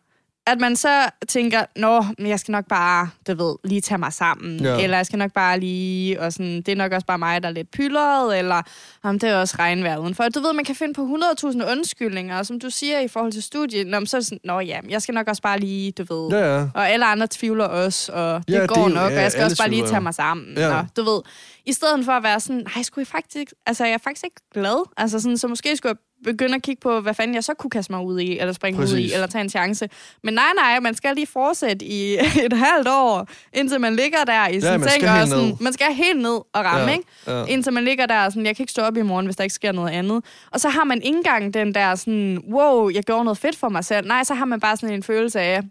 [0.47, 4.13] at man så tænker, nå, men jeg skal nok bare, du ved, lige tage mig
[4.13, 4.61] sammen.
[4.61, 4.79] Ja.
[4.83, 7.49] Eller jeg skal nok bare lige, og sådan, det er nok også bare mig, der
[7.49, 8.63] er lidt pyldret, eller
[9.03, 10.29] om det er også regnvejr udenfor.
[10.29, 11.03] Du ved, man kan finde på
[11.43, 14.41] 100.000 undskyldninger, og som du siger i forhold til studiet, nå, så er det sådan,
[14.45, 16.67] nå ja, jeg skal nok også bare lige, du ved, Ja, ja.
[16.75, 19.33] og alle andre tvivler også, og det Ja, det går jo- nok, ja, og jeg
[19.33, 20.55] skal også bare lige tage mig sammen.
[20.57, 20.79] Ja.
[20.79, 21.21] Og, du ved,
[21.67, 24.41] i stedet for at være sådan, nej, skulle jeg faktisk, altså jeg er faktisk ikke
[24.55, 24.85] glad.
[24.97, 27.71] Altså sådan, så måske skulle jeg begynde at kigge på, hvad fanden jeg så kunne
[27.71, 29.11] kaste mig ud i, eller springe ud Præcis.
[29.11, 29.89] i, eller tage en chance.
[30.23, 32.15] Men nej, nej, man skal lige fortsætte i
[32.47, 35.57] et halvt år, indtil man ligger der i sin man seng, og sådan, ned.
[35.61, 37.05] man skal helt ned og ramme, Ja, ikke?
[37.27, 37.45] ja.
[37.45, 39.45] Indtil man ligger der og sådan, jeg kan ikke stå op i morgen, hvis der
[39.45, 40.25] ikke sker noget andet.
[40.53, 43.69] Og så har man ikke engang den der sådan, wow, jeg gjorde noget fedt for
[43.69, 44.07] mig selv.
[44.09, 45.63] Nej, så har man bare sådan en følelse af,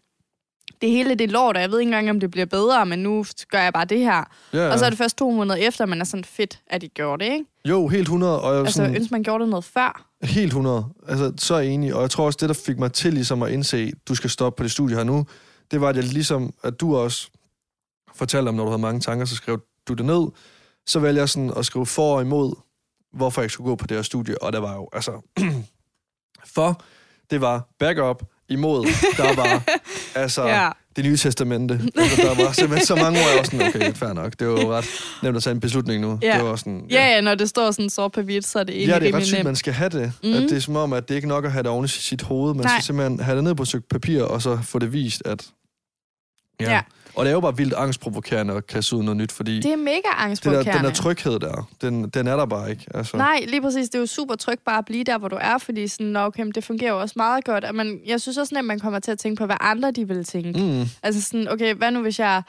[0.82, 3.26] det hele det lort, og jeg ved ikke engang, om det bliver bedre, men nu
[3.52, 4.24] gør jeg bare det her.
[4.54, 4.66] Ja, Ja.
[4.66, 4.72] ja.
[4.74, 7.26] Og så er det først to måneder efter, man er sådan fedt, at de gjorde
[7.26, 7.46] det, ikke?
[7.66, 10.06] Jo, helt 100, og jeg Altså, sådan, ønsker, man gjorde det noget før.
[10.26, 10.86] Helt 100.
[11.08, 11.96] Altså, så enig.
[11.96, 14.58] Og jeg tror også, det, der fik mig til ligesom at indse, du skal stoppe
[14.58, 15.26] på det studie her nu,
[15.72, 17.30] det var, at jeg ligesom, at du også
[18.16, 20.28] fortalte om, når du havde mange tanker, så skrev du det ned.
[20.88, 22.56] Så valgte jeg sådan at skrive for og imod,
[23.14, 24.44] hvorfor jeg skulle gå på det her studie.
[24.44, 25.22] Og der var jo, altså...
[26.56, 26.82] for,
[27.30, 28.86] det var backup, imod,
[29.18, 29.64] der var,
[30.22, 30.72] altså, Ja.
[30.96, 31.74] Det nye testamente.
[31.96, 34.34] Altså, der var simpelthen så mange ord, jeg var sådan, okay, fair nok.
[34.40, 34.86] Det var jo ret
[35.24, 36.20] nemt at tage en beslutning nu.
[36.22, 36.38] Ja.
[36.38, 38.76] Det var sådan, Ja, ja, når det står sådan sort på hvidt, så er det
[38.76, 40.14] egentlig Ja, det er ret sygt, man skal have det.
[40.24, 40.30] Mm.
[40.30, 40.38] Mhm.
[40.38, 41.88] At det er som om, at det ikke er nok at have det oven i
[41.88, 42.54] sit hoved.
[42.54, 42.74] Man Nej.
[42.74, 45.46] skal simpelthen have det ned på et stykke papir, og så få det vist, at...
[46.60, 46.82] Ja.
[47.16, 49.76] Og det er jo bare vildt angstprovokerende at kaste ud noget nyt, fordi Det er
[49.76, 50.74] mega det der, angstprovokerende.
[50.74, 52.86] den der tryghed der, den, den er der bare ikke.
[52.94, 53.18] Altså.
[53.18, 53.90] Nej, lige præcis.
[53.90, 56.20] Det er jo super trygt bare at blive der, hvor du er, fordi sådan, "Nå,
[56.20, 57.64] okay, men det fungerer jo også meget godt.
[57.64, 60.08] Og man, jeg synes også, at man kommer til at tænke på, hvad andre de
[60.08, 60.60] vil tænke.
[60.60, 60.86] Mm.
[61.04, 62.42] Altså sådan, okay, hvad nu hvis jeg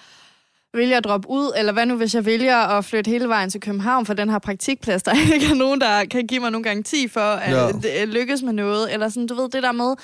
[0.74, 3.60] vælger at droppe ud, eller hvad nu hvis jeg vælger at flytte hele vejen til
[3.60, 7.08] København for den her praktikplads, der ikke er nogen, der kan give mig nogen garanti
[7.08, 7.66] for, at Ja.
[7.66, 7.72] ja.
[7.72, 9.94] det lykkes med noget, eller sådan, du ved, det der med,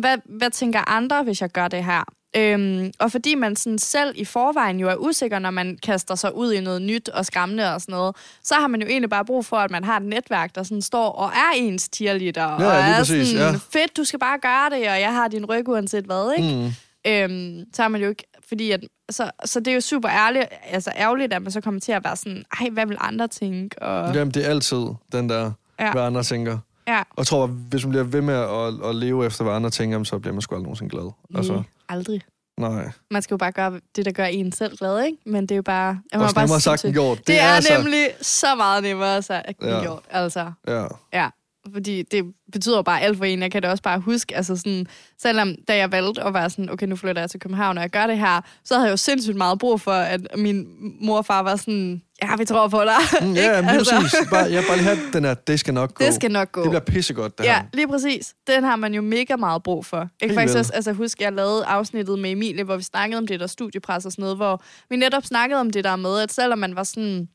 [0.00, 2.04] hvad, hvad tænker andre, hvis jeg gør det her?
[2.36, 6.36] Øhm, og fordi man sådan selv i forvejen jo er usikker, når man kaster sig
[6.36, 9.24] ud i noget nyt og skræmmende og sådan noget, så har man jo egentlig bare
[9.24, 12.60] brug for, at man har et netværk, der sådan står og er ens cheerleader, og
[12.60, 13.58] lige er præcis, sådan, ja.
[13.72, 16.54] fedt, du skal bare gøre det, og jeg har din ryg uanset hvad, ikke?
[16.54, 16.70] Mm.
[17.10, 18.80] øhm, så er man jo ikke, fordi at,
[19.10, 22.04] så, så det er jo super ærligt, altså ærgerligt, at man så kommer til at
[22.04, 23.82] være sådan, ej, hvad vil andre tænke?
[23.82, 25.84] Og, Jamen, det er altid den der, ja.
[25.86, 25.92] Ja.
[25.92, 26.58] hvad andre tænker.
[26.88, 29.70] ja, Og jeg tror, hvis man bliver ved med at, at leve efter, hvad andre
[29.70, 31.10] tænker, så bliver man sgu aldrig nogensinde glad.
[31.34, 31.68] Altså, altså.
[31.88, 32.20] Aldrig.
[32.58, 32.90] nej.
[33.10, 35.18] Man skal jo bare gøre det, der gør en selv glad, ikke?
[35.26, 36.00] Men det er jo bare...
[36.12, 37.18] Jeg Også bare nemmere sagt end gjort.
[37.18, 39.82] Det, det er, altså, nemlig så meget nemmere sagt end Ja.
[39.82, 40.52] gjort, altså.
[40.68, 40.86] Ja.
[41.12, 41.28] Ja,
[41.72, 43.42] fordi det betyder jo bare alt for en.
[43.42, 44.86] Jeg kan det også bare huske, altså sådan,
[45.22, 47.90] selvom da jeg valgte at være sådan, okay, nu flytter jeg til København, og jeg
[47.90, 50.66] gør det her, så havde jeg jo sindssygt meget brug for, at min
[51.00, 53.26] mor og far var sådan, ja, vi tror på dig.
[53.28, 54.28] Mm, ja, lige Altså, præcis.
[54.30, 56.04] Bare, jeg bare lige have den her, det skal nok gå.
[56.04, 56.62] Det skal nok gå.
[56.62, 57.62] Det bliver pissegodt, det Ja, her.
[57.72, 58.34] lige præcis.
[58.46, 59.96] Den har man jo mega meget brug for.
[59.98, 62.82] Jeg kan Helt faktisk også altså, huske, at jeg lavede afsnittet med Emilie, hvor vi
[62.82, 65.96] snakkede om det der studiepres og sådan noget, hvor vi netop snakkede om det der
[65.96, 67.28] med, at selvom man var sådan,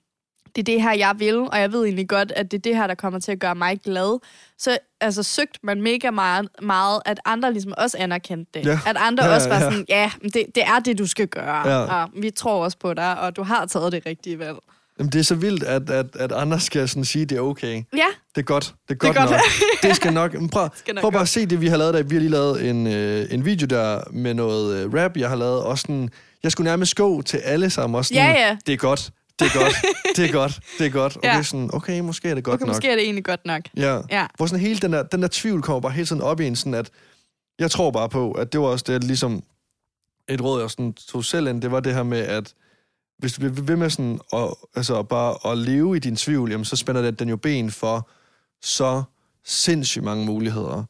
[0.55, 2.75] det er det her, jeg vil, og jeg ved egentlig godt, at det er det
[2.75, 4.19] her, der kommer til at gøre mig glad,
[4.57, 8.65] så altså, søgte man mega meget, meget, at andre ligesom også anerkendte det.
[8.65, 8.79] Ja.
[8.85, 9.61] At andre Ja, også var ja.
[9.61, 11.77] sådan, ja, det, det er det, du skal gøre, Ja.
[12.03, 14.57] og vi tror også på dig, og du har taget det rigtige valg.
[14.99, 17.83] Jamen, det er så vildt, at, at, at andre skal sådan sige, det er okay.
[17.93, 18.73] Ja, Det er godt.
[18.89, 19.29] Det er godt, godt.
[19.31, 19.39] nok.
[19.83, 20.33] det skal nok.
[20.33, 22.03] Men Prøv, Skal nok prøv bare at se det, vi har lavet der.
[22.03, 25.35] Vi har lige lavet en, øh, en video der med noget øh, rap, jeg har
[25.35, 25.63] lavet.
[25.63, 26.09] Og sådan,
[26.43, 27.97] jeg skulle nærmest gå til alle sammen.
[27.97, 28.57] Og sådan, Ja, ja.
[28.65, 29.11] Det er godt.
[29.39, 29.75] Det er godt.
[30.17, 30.59] det er godt.
[30.79, 31.17] Det er godt.
[31.17, 31.43] Okay, Ja.
[31.43, 32.75] sådan, okay måske er det godt okay, nok.
[32.75, 33.61] måske er det egentlig godt nok.
[33.77, 33.99] Ja.
[34.11, 34.25] Ja.
[34.37, 36.55] Hvor sådan hele den der, den der tvivl kommer bare hele tiden op i en
[36.55, 36.89] sådan, at
[37.59, 39.43] jeg tror bare på, at det var også det, at ligesom
[40.29, 42.53] et råd, jeg sådan tog selv ind, det var det her med, at
[43.17, 46.65] hvis du bliver ved med sådan at, altså bare at leve i din tvivl, jamen
[46.65, 48.09] så spænder det den jo ben for
[48.61, 49.03] så
[49.45, 50.83] sindssygt mange muligheder.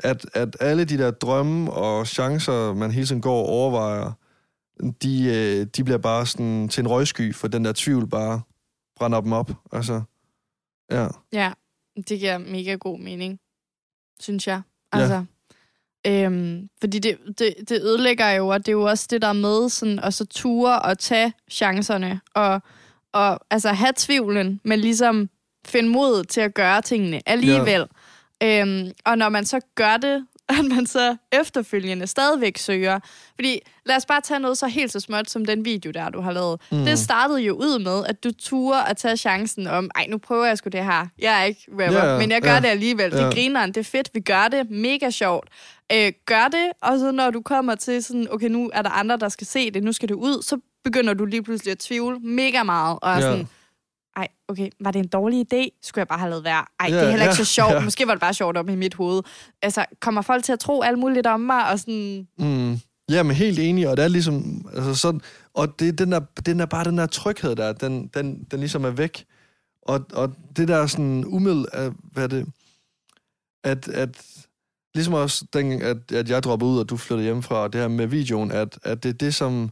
[0.00, 4.12] At, at alle de der drømme og chancer, man hele tiden går og overvejer,
[5.02, 8.40] de, øh, de bliver bare sådan til en røgsky, for den der tvivl bare
[8.96, 9.50] brænder dem op.
[9.72, 10.02] Altså,
[10.90, 11.08] ja.
[11.32, 11.52] Ja,
[12.08, 13.38] det giver mega god mening,
[14.20, 14.62] synes jeg.
[14.94, 15.24] Ja.
[16.06, 19.68] Øhm, fordi det, det, det ødelægger jo, og det er jo også det der med
[19.68, 22.62] sådan, at så ture og tage chancerne, og,
[23.12, 25.28] og altså have tvivlen, men ligesom
[25.66, 27.86] finde mod til at gøre tingene alligevel.
[28.40, 28.62] Ja.
[28.62, 30.26] Øhm, og når man så gør det,
[30.58, 32.98] at man så efterfølgende stadigvæk søger.
[33.34, 36.20] Fordi lad os bare tage noget så helt så småt som den video der, du
[36.20, 36.60] har lavet.
[36.72, 36.84] Mm.
[36.84, 40.44] Det startede jo ud med, at du turde at tage chancen om, ej, nu prøver
[40.44, 41.06] jeg sgu det her.
[41.18, 43.10] Jeg er ikke rapper, Ja, men jeg gør ja, det alligevel.
[43.10, 43.24] Det ja.
[43.24, 44.70] er grineren, det er fedt, vi gør det.
[44.70, 45.48] Mega sjovt.
[45.92, 49.16] Øh, gør det, og så når du kommer til sådan, okay, nu er der andre,
[49.16, 52.18] der skal se det, nu skal det ud, så begynder du lige pludselig at tvivle
[52.18, 53.20] mega meget, og er Ja.
[53.20, 53.48] sådan,
[54.16, 55.78] ej, okay, var det en dårlig idé?
[55.82, 56.64] Skulle jeg bare have lavet være?
[56.80, 57.72] Ej, Ja, det er heller ikke ja, så sjovt.
[57.72, 57.80] ja.
[57.80, 59.22] Måske var det bare sjovt op i mit hoved.
[59.62, 61.70] Altså, kommer folk til at tro alt muligt om mig?
[61.70, 62.78] Og sådan, Mm.
[63.10, 65.20] Ja, men helt enig, og det er ligesom, altså sådan,
[65.54, 68.60] og det er den der, den der, bare den der tryghed der, den, den, den
[68.60, 69.24] ligesom er væk.
[69.82, 72.46] Og, og det der sådan umiddel, at, hvad det,
[73.64, 74.22] at, at
[74.94, 77.88] ligesom også, den, at, at jeg dropper ud, og du flytter hjemmefra, og det her
[77.88, 79.70] med videoen, at, at det er det, som,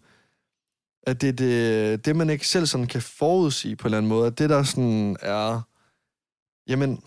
[1.06, 4.08] at det er det, det, man ikke selv sådan kan forudsige på en eller anden
[4.08, 5.60] måde, at det der sådan er,
[6.68, 7.00] jamen,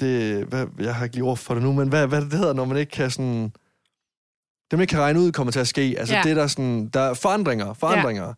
[0.00, 2.52] det, hvad, jeg har ikke lige ord for det nu, men hvad, hvad det hedder,
[2.52, 3.42] når man ikke kan sådan,
[4.70, 5.94] det man ikke kan regne ud, kommer til at ske.
[5.98, 6.20] Altså Ja.
[6.24, 6.28] ja.
[6.28, 8.26] det der sådan, der er forandringer, forandringer.
[8.26, 8.32] Ja.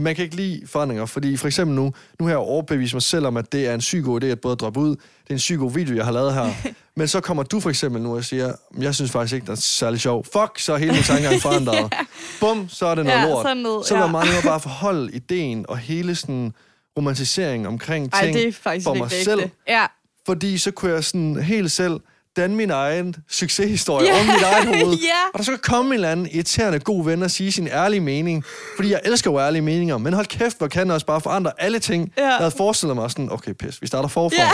[0.00, 3.26] Man kan ikke lide forandringer, fordi for eksempel nu, nu har jeg overbevist mig selv
[3.26, 4.88] om, at det er en syg god idé at både droppe ud.
[4.90, 6.50] Det er en syg god video, jeg har lavet her.
[6.96, 9.56] Men så kommer du for eksempel nu og siger, jeg synes faktisk ikke, det er
[9.56, 10.24] særlig sjov.
[10.24, 11.92] Fuck, så er hele min tankegang forandret.
[12.40, 13.44] Bum, så er det noget Ja, lort.
[13.44, 14.06] sådan noget, så er ja.
[14.06, 16.52] meget nemmere bare at forholde ideen og hele sådan
[16.96, 19.50] romantisering omkring ej, ting det er for mig selv.
[19.68, 19.86] Ja,
[20.26, 22.00] Fordi så kunne jeg sådan helt selv
[22.36, 24.20] danne min egen succeshistorie yeah.
[24.20, 24.96] om mit eget hoved.
[24.98, 25.22] ja.
[25.34, 28.00] Og der så kan komme en eller anden irriterende god ven og sige sin ærlige
[28.00, 28.44] mening.
[28.76, 29.98] Fordi jeg elsker jo ærlige meninger.
[29.98, 32.12] Men hold kæft, hvor kan jeg også bare forandre alle ting.
[32.16, 32.26] Ja.
[32.26, 34.36] Jeg havde forestillet mig sådan, okay pis, vi starter forfra.
[34.36, 34.50] Ja.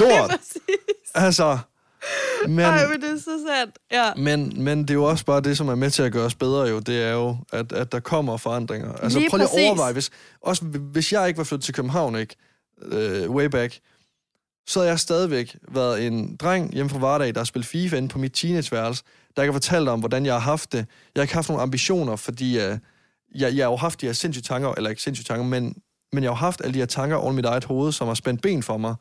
[0.00, 0.38] Lort.
[1.14, 1.58] Altså,
[2.48, 3.78] men, Ej, men det er så sandt.
[3.92, 4.14] Ja.
[4.16, 6.34] men, men det er jo også bare det, som er med til at gøre os
[6.34, 8.92] bedre jo, det er jo, at, at der kommer forandringer.
[8.92, 10.10] Altså Lige prøv lige at overveje, hvis,
[10.42, 12.36] også hvis jeg ikke var flyttet til København, ikke,
[12.82, 13.78] øh, way back,
[14.66, 18.08] så havde jeg stadigvæk været en dreng hjemme fra Vardag, der har spillet FIFA inde
[18.08, 19.02] på mit teenageværelse,
[19.36, 20.78] der ikke har fortalt om, hvordan jeg har haft det.
[20.78, 22.78] Jeg har ikke haft nogen ambitioner, fordi uh, jeg,
[23.34, 25.74] jeg har jo haft de her sindssyge tanker, eller ikke sindssyge tanker, men,
[26.12, 28.14] men jeg har jo haft alle de her tanker over mit eget hoved, som har
[28.14, 28.94] spændt ben for mig.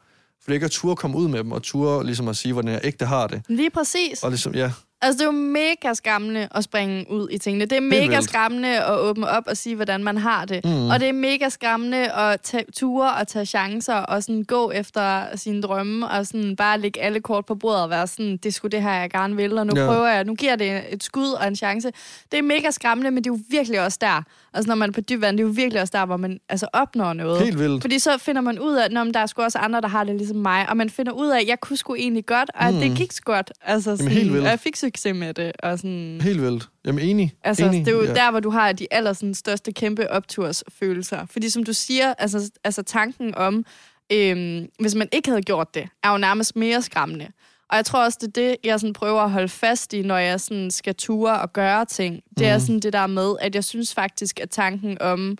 [0.45, 2.81] For ikke at turde komme ud med dem, og turde ligesom at sige, hvordan jeg
[2.83, 3.41] ægte har det.
[3.47, 4.23] Lige præcis.
[4.23, 7.65] Og ligesom, ja, Altså, det er jo mega skræmmende at springe ud i tingene.
[7.65, 8.23] Det er mega vildt.
[8.23, 10.65] skræmmende at åbne op og sige, hvordan man har det.
[10.65, 10.89] Mm.
[10.89, 15.23] Og det er mega skræmmende at tage ture og tage chancer og sådan gå efter
[15.35, 18.71] sine drømme og sådan bare lægge alle kort på bordet og være sådan, det skulle
[18.71, 19.85] det her, jeg gerne vil, og nu Ja.
[19.85, 21.91] prøver jeg, nu giver det et skud og en chance.
[22.31, 24.21] Det er mega skræmmende, men det er jo virkelig også der.
[24.53, 26.39] Altså, når man er på dyb vand, det er jo virkelig også der, hvor man
[26.49, 27.41] altså, opnår noget.
[27.41, 27.81] helt vildt.
[27.83, 30.15] Fordi så finder man ud af, at der er sgu også andre, der har det
[30.15, 32.73] ligesom mig, og man finder ud af, at jeg kunne sgu egentlig godt, og at
[32.73, 32.79] Mm.
[32.79, 33.51] det gik sgu godt.
[33.65, 34.45] Altså, sådan, helt vildt.
[34.45, 36.19] og jeg fik succes med det, og sådan...
[36.21, 36.69] Helt vildt.
[36.85, 37.33] Jamen enig.
[37.43, 37.85] Altså, enig.
[37.85, 38.13] det er jo ja.
[38.13, 41.25] der, hvor du har de aller sådan, største kæmpe optursfølelser.
[41.25, 43.65] Fordi som du siger, altså, altså tanken om,
[44.11, 47.27] øhm, hvis man ikke havde gjort det, er jo nærmest mere skræmmende.
[47.69, 50.17] Og jeg tror også, det er det, jeg sådan prøver at holde fast i, når
[50.17, 52.21] jeg sådan skal ture og gøre ting.
[52.37, 52.65] Det er Mhm.
[52.65, 55.37] sådan det der med, at jeg synes faktisk, at tanken om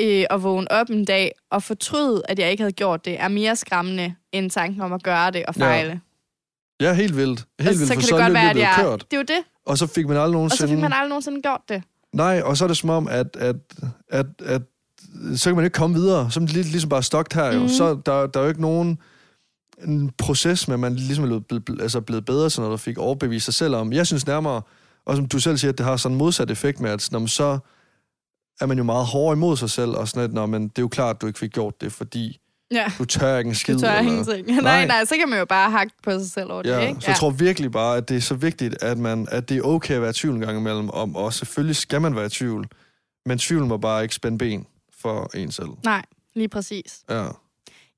[0.00, 3.28] øh, at vågne op en dag og fortryde, at jeg ikke havde gjort det, er
[3.28, 5.90] mere skræmmende end tanken om at gøre det og fejle.
[5.90, 5.98] Ja,
[6.94, 7.44] helt vildt.
[7.60, 8.74] Helt altså, vildt, så for kan så det godt være, at jeg...
[8.76, 9.04] kørt.
[9.10, 9.44] Det er jo det.
[9.66, 10.68] Og så fik man aldrig Og nogensinde...
[10.68, 11.82] så fik man aldrig nogensinde gjort det.
[12.12, 13.56] Nej, og så er det som om, at, at,
[14.08, 14.62] at, at
[15.36, 16.30] så kan man ikke komme videre.
[16.30, 17.60] Så er lidt ligesom bare stokt her jo.
[17.60, 17.68] Mhm.
[17.68, 18.98] Så der, der er jo ikke nogen
[19.84, 22.98] en proces med, at man ligesom er blevet, altså blevet bedre, sådan noget, der fik
[22.98, 23.92] overbevist sig selv om.
[23.92, 24.62] Jeg synes nærmere,
[25.06, 27.18] og som du selv siger, at det har sådan en modsat effekt med, at når
[27.18, 27.58] man så
[28.60, 30.82] er man jo meget hård imod sig selv, og sådan at, Nå, men det er
[30.82, 32.40] jo klart, at du ikke fik gjort det, fordi
[32.72, 32.92] Ja.
[32.98, 33.74] du tør ikke en skid.
[33.74, 34.46] Du tør eller- ingenting.
[34.46, 34.86] Nej, Nej.
[34.86, 37.00] nej, så kan man jo bare hakke på sig selv over det, Ja, ikke?
[37.00, 39.62] så jeg tror virkelig bare, at det er så vigtigt, at, man, at det er
[39.62, 42.28] okay at være i tvivl en gang imellem, om, og selvfølgelig skal man være i
[42.28, 42.66] tvivl,
[43.26, 44.66] men tvivlen må bare ikke spænde ben
[45.02, 45.68] for en selv.
[45.84, 46.02] Nej,
[46.34, 47.00] lige præcis.
[47.10, 47.24] Ja.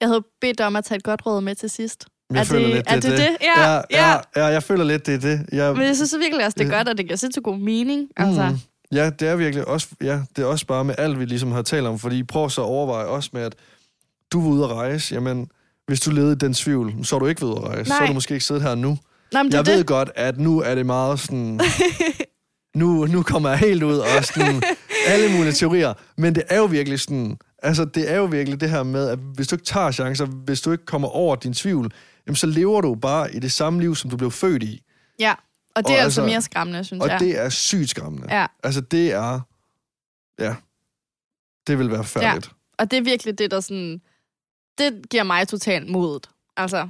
[0.01, 2.07] Jeg havde bedt om at tage et godt råd med til sidst.
[2.31, 3.37] Jeg er føler det, lidt, er det det?
[3.43, 3.81] Ja, ja.
[3.91, 5.47] ja, ja, jeg føler lidt, det er det.
[5.53, 6.77] Jeg, Men jeg synes virkelig også, det er Ja.
[6.77, 8.09] godt, og det giver sindssygt god mening.
[8.17, 8.49] Altså.
[8.51, 8.59] Mm.
[8.97, 11.63] Ja, det er virkelig også, ja, det er også bare med alt, vi ligesom har
[11.63, 13.55] talt om, fordi prøv så at overveje også med, at
[14.33, 15.49] du var ude at rejse, jamen,
[15.87, 17.85] hvis du levede i den tvivl, så er du ikke ved at rejse.
[17.85, 18.03] Så Nej.
[18.03, 18.99] er du måske ikke siddet her nu.
[19.33, 19.87] Nå, men det Jeg ved det.
[19.87, 21.61] godt, at nu er det meget sådan...
[22.75, 24.63] nu, nu kommer jeg helt ud og sådan...
[25.07, 25.95] alle mulige teorier.
[26.17, 27.39] Men det er jo virkelig sådan...
[27.63, 30.61] Altså, det er jo virkelig det her med, at hvis du ikke tager chancer, hvis
[30.61, 31.93] du ikke kommer over din tvivl,
[32.27, 34.83] jamen, så lever du bare i det samme liv, som du blev født i.
[35.21, 35.35] Ja,
[35.77, 37.21] og det Og er altså altså- mere skræmmende, synes Og jeg.
[37.21, 38.35] det er sygt skræmmende.
[38.39, 39.41] Ja, Altså, det er...
[40.39, 40.55] Ja.
[41.67, 42.51] Det vil være færdigt.
[42.79, 44.01] og det er virkelig det, der sådan...
[44.79, 46.29] Det giver mig totalt modet.
[46.57, 46.89] Altså,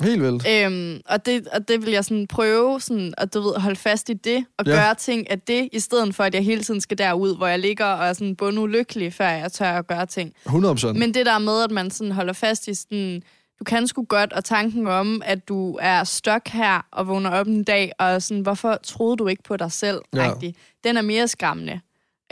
[0.00, 0.46] Helt vildt.
[0.48, 4.08] øhm, og, det, og det vil jeg sådan prøve sådan, at du ved, holde fast
[4.08, 4.72] i det, og Ja.
[4.72, 7.58] gøre ting af det, i stedet for, at jeg hele tiden skal derud, hvor jeg
[7.58, 10.32] ligger og er sådan bundulykkelig, før jeg tør at gøre ting.
[10.46, 10.98] 100 procent.
[10.98, 13.22] Men det der med, at man sådan holder fast i sådan,
[13.58, 17.46] du kan sgu godt, og tanken om, at du er stok her og vågner op
[17.46, 20.32] en dag, og sådan, hvorfor troede du ikke på dig selv, ja.
[20.84, 21.80] den er mere skræmmende.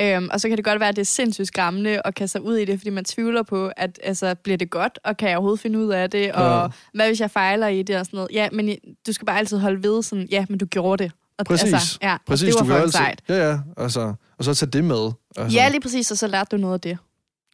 [0.01, 2.43] Øhm, og så kan det godt være, at det er sindssygt skræmmende at kaste sig
[2.43, 5.37] ud i det, fordi man tvivler på, at altså, bliver det godt, og kan jeg
[5.37, 6.67] overhovedet finde ud af det, og Ja.
[6.95, 8.31] hvad hvis jeg fejler i det og sådan noget.
[8.33, 8.75] Ja, men
[9.07, 11.13] du skal bare altid holde ved sådan, ja, men du gjorde det.
[11.39, 11.73] Og, Præcis.
[11.73, 12.93] Altså, ja, Præcis, det var du altid...
[12.93, 13.23] sejt.
[13.29, 13.59] Ja, ja.
[13.77, 15.11] Altså, og så tage det med.
[15.37, 16.99] Altså, Ja, lige præcis, og så lærte du noget af det.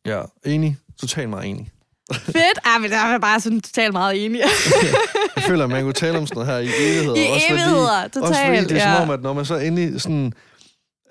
[0.06, 0.76] ja, enig.
[1.00, 1.70] Totalt meget enig.
[2.12, 2.58] Fedt!
[2.64, 4.40] Ah, men der er bare sådan totalt meget enig.
[5.36, 7.16] Jeg føler, at man kunne tale om sådan noget her i evigheder.
[7.16, 8.94] I også evigheder, fordi, Også fordi totalt, det er ja.
[8.96, 10.32] som om, at når man så endelig sådan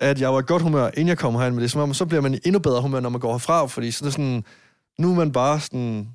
[0.04, 1.94] at jeg var i godt humør, inden jeg kom herind, men det er som om,
[1.94, 4.12] så bliver man i endnu bedre humør, når man går herfra, fordi så er det
[4.12, 4.44] sådan,
[4.98, 6.08] nu er man bare sådan,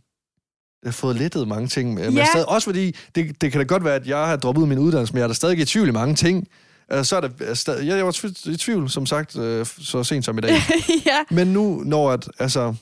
[0.83, 1.93] jeg har fået lettet mange ting.
[1.93, 2.25] Men Ja.
[2.25, 5.13] stadig, også fordi, det, det kan da godt være, at jeg har droppet min uddannelse,
[5.13, 6.47] men jeg er da stadig i tvivl i mange ting.
[6.89, 10.25] Altså, så er det, stadig, jeg, jeg var i tvivl, som sagt, øh, så sent
[10.25, 10.51] som i dag.
[11.05, 11.23] ja.
[11.31, 12.75] men nu, når at, altså,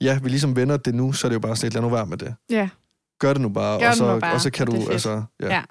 [0.00, 1.88] ja, vi ligesom vender det nu, så er det jo bare sådan lidt, lad nu
[1.88, 2.34] være med det.
[2.50, 2.68] Ja.
[3.20, 5.54] Gør det nu bare, Gør og så, nu bare, og så kan du, altså, ja.
[5.54, 5.62] Ja.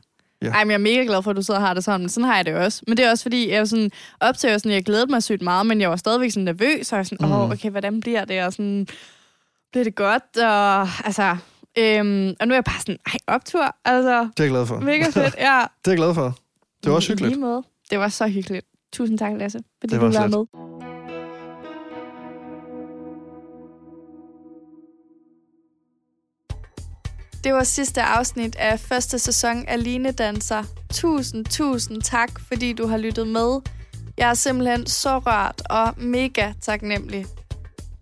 [0.44, 0.50] Ja.
[0.50, 2.10] Ej, men jeg er mega glad for, at du sidder og har det sådan.
[2.10, 2.82] Sådan har jeg det også.
[2.88, 5.24] Men det er også fordi, jeg er sådan, op til, jeg, sådan, jeg glædede mig
[5.24, 7.52] sygt meget, men jeg var stadigvæk sådan nervøs, og jeg var sådan, åh, Mm.
[7.52, 8.44] okay, hvordan bliver det?
[8.44, 8.88] Og sådan,
[9.72, 10.38] bliver det godt?
[10.38, 11.38] Og, altså,
[11.78, 13.76] øhm, og nu er jeg bare sådan, ej, optur.
[13.86, 14.80] Altså, Det er jeg glad for.
[14.80, 15.64] mega fedt, ja.
[15.86, 16.36] Det er jeg glad for.
[16.84, 17.40] Det var også hyggeligt.
[17.90, 18.66] Det var så hyggeligt.
[18.94, 20.46] Tusind tak, Lasse, fordi Det du var var med.
[27.44, 30.64] Det var sidste afsnit af første sæson af Line Danser.
[30.94, 33.60] Tusind, tusind tak, fordi du har lyttet med.
[34.18, 37.26] Jeg er simpelthen så rørt og mega taknemmelig.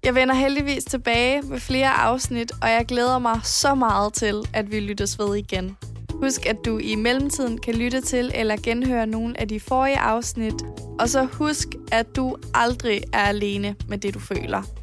[0.03, 4.71] Jeg vender heldigvis tilbage med flere afsnit, og jeg glæder mig så meget til, at
[4.71, 5.77] vi lyttes ved igen.
[6.11, 10.55] Husk, at du i mellemtiden kan lytte til eller genhøre nogle af de forrige afsnit.
[10.99, 14.80] Og så husk, at du aldrig er alene med det, du føler.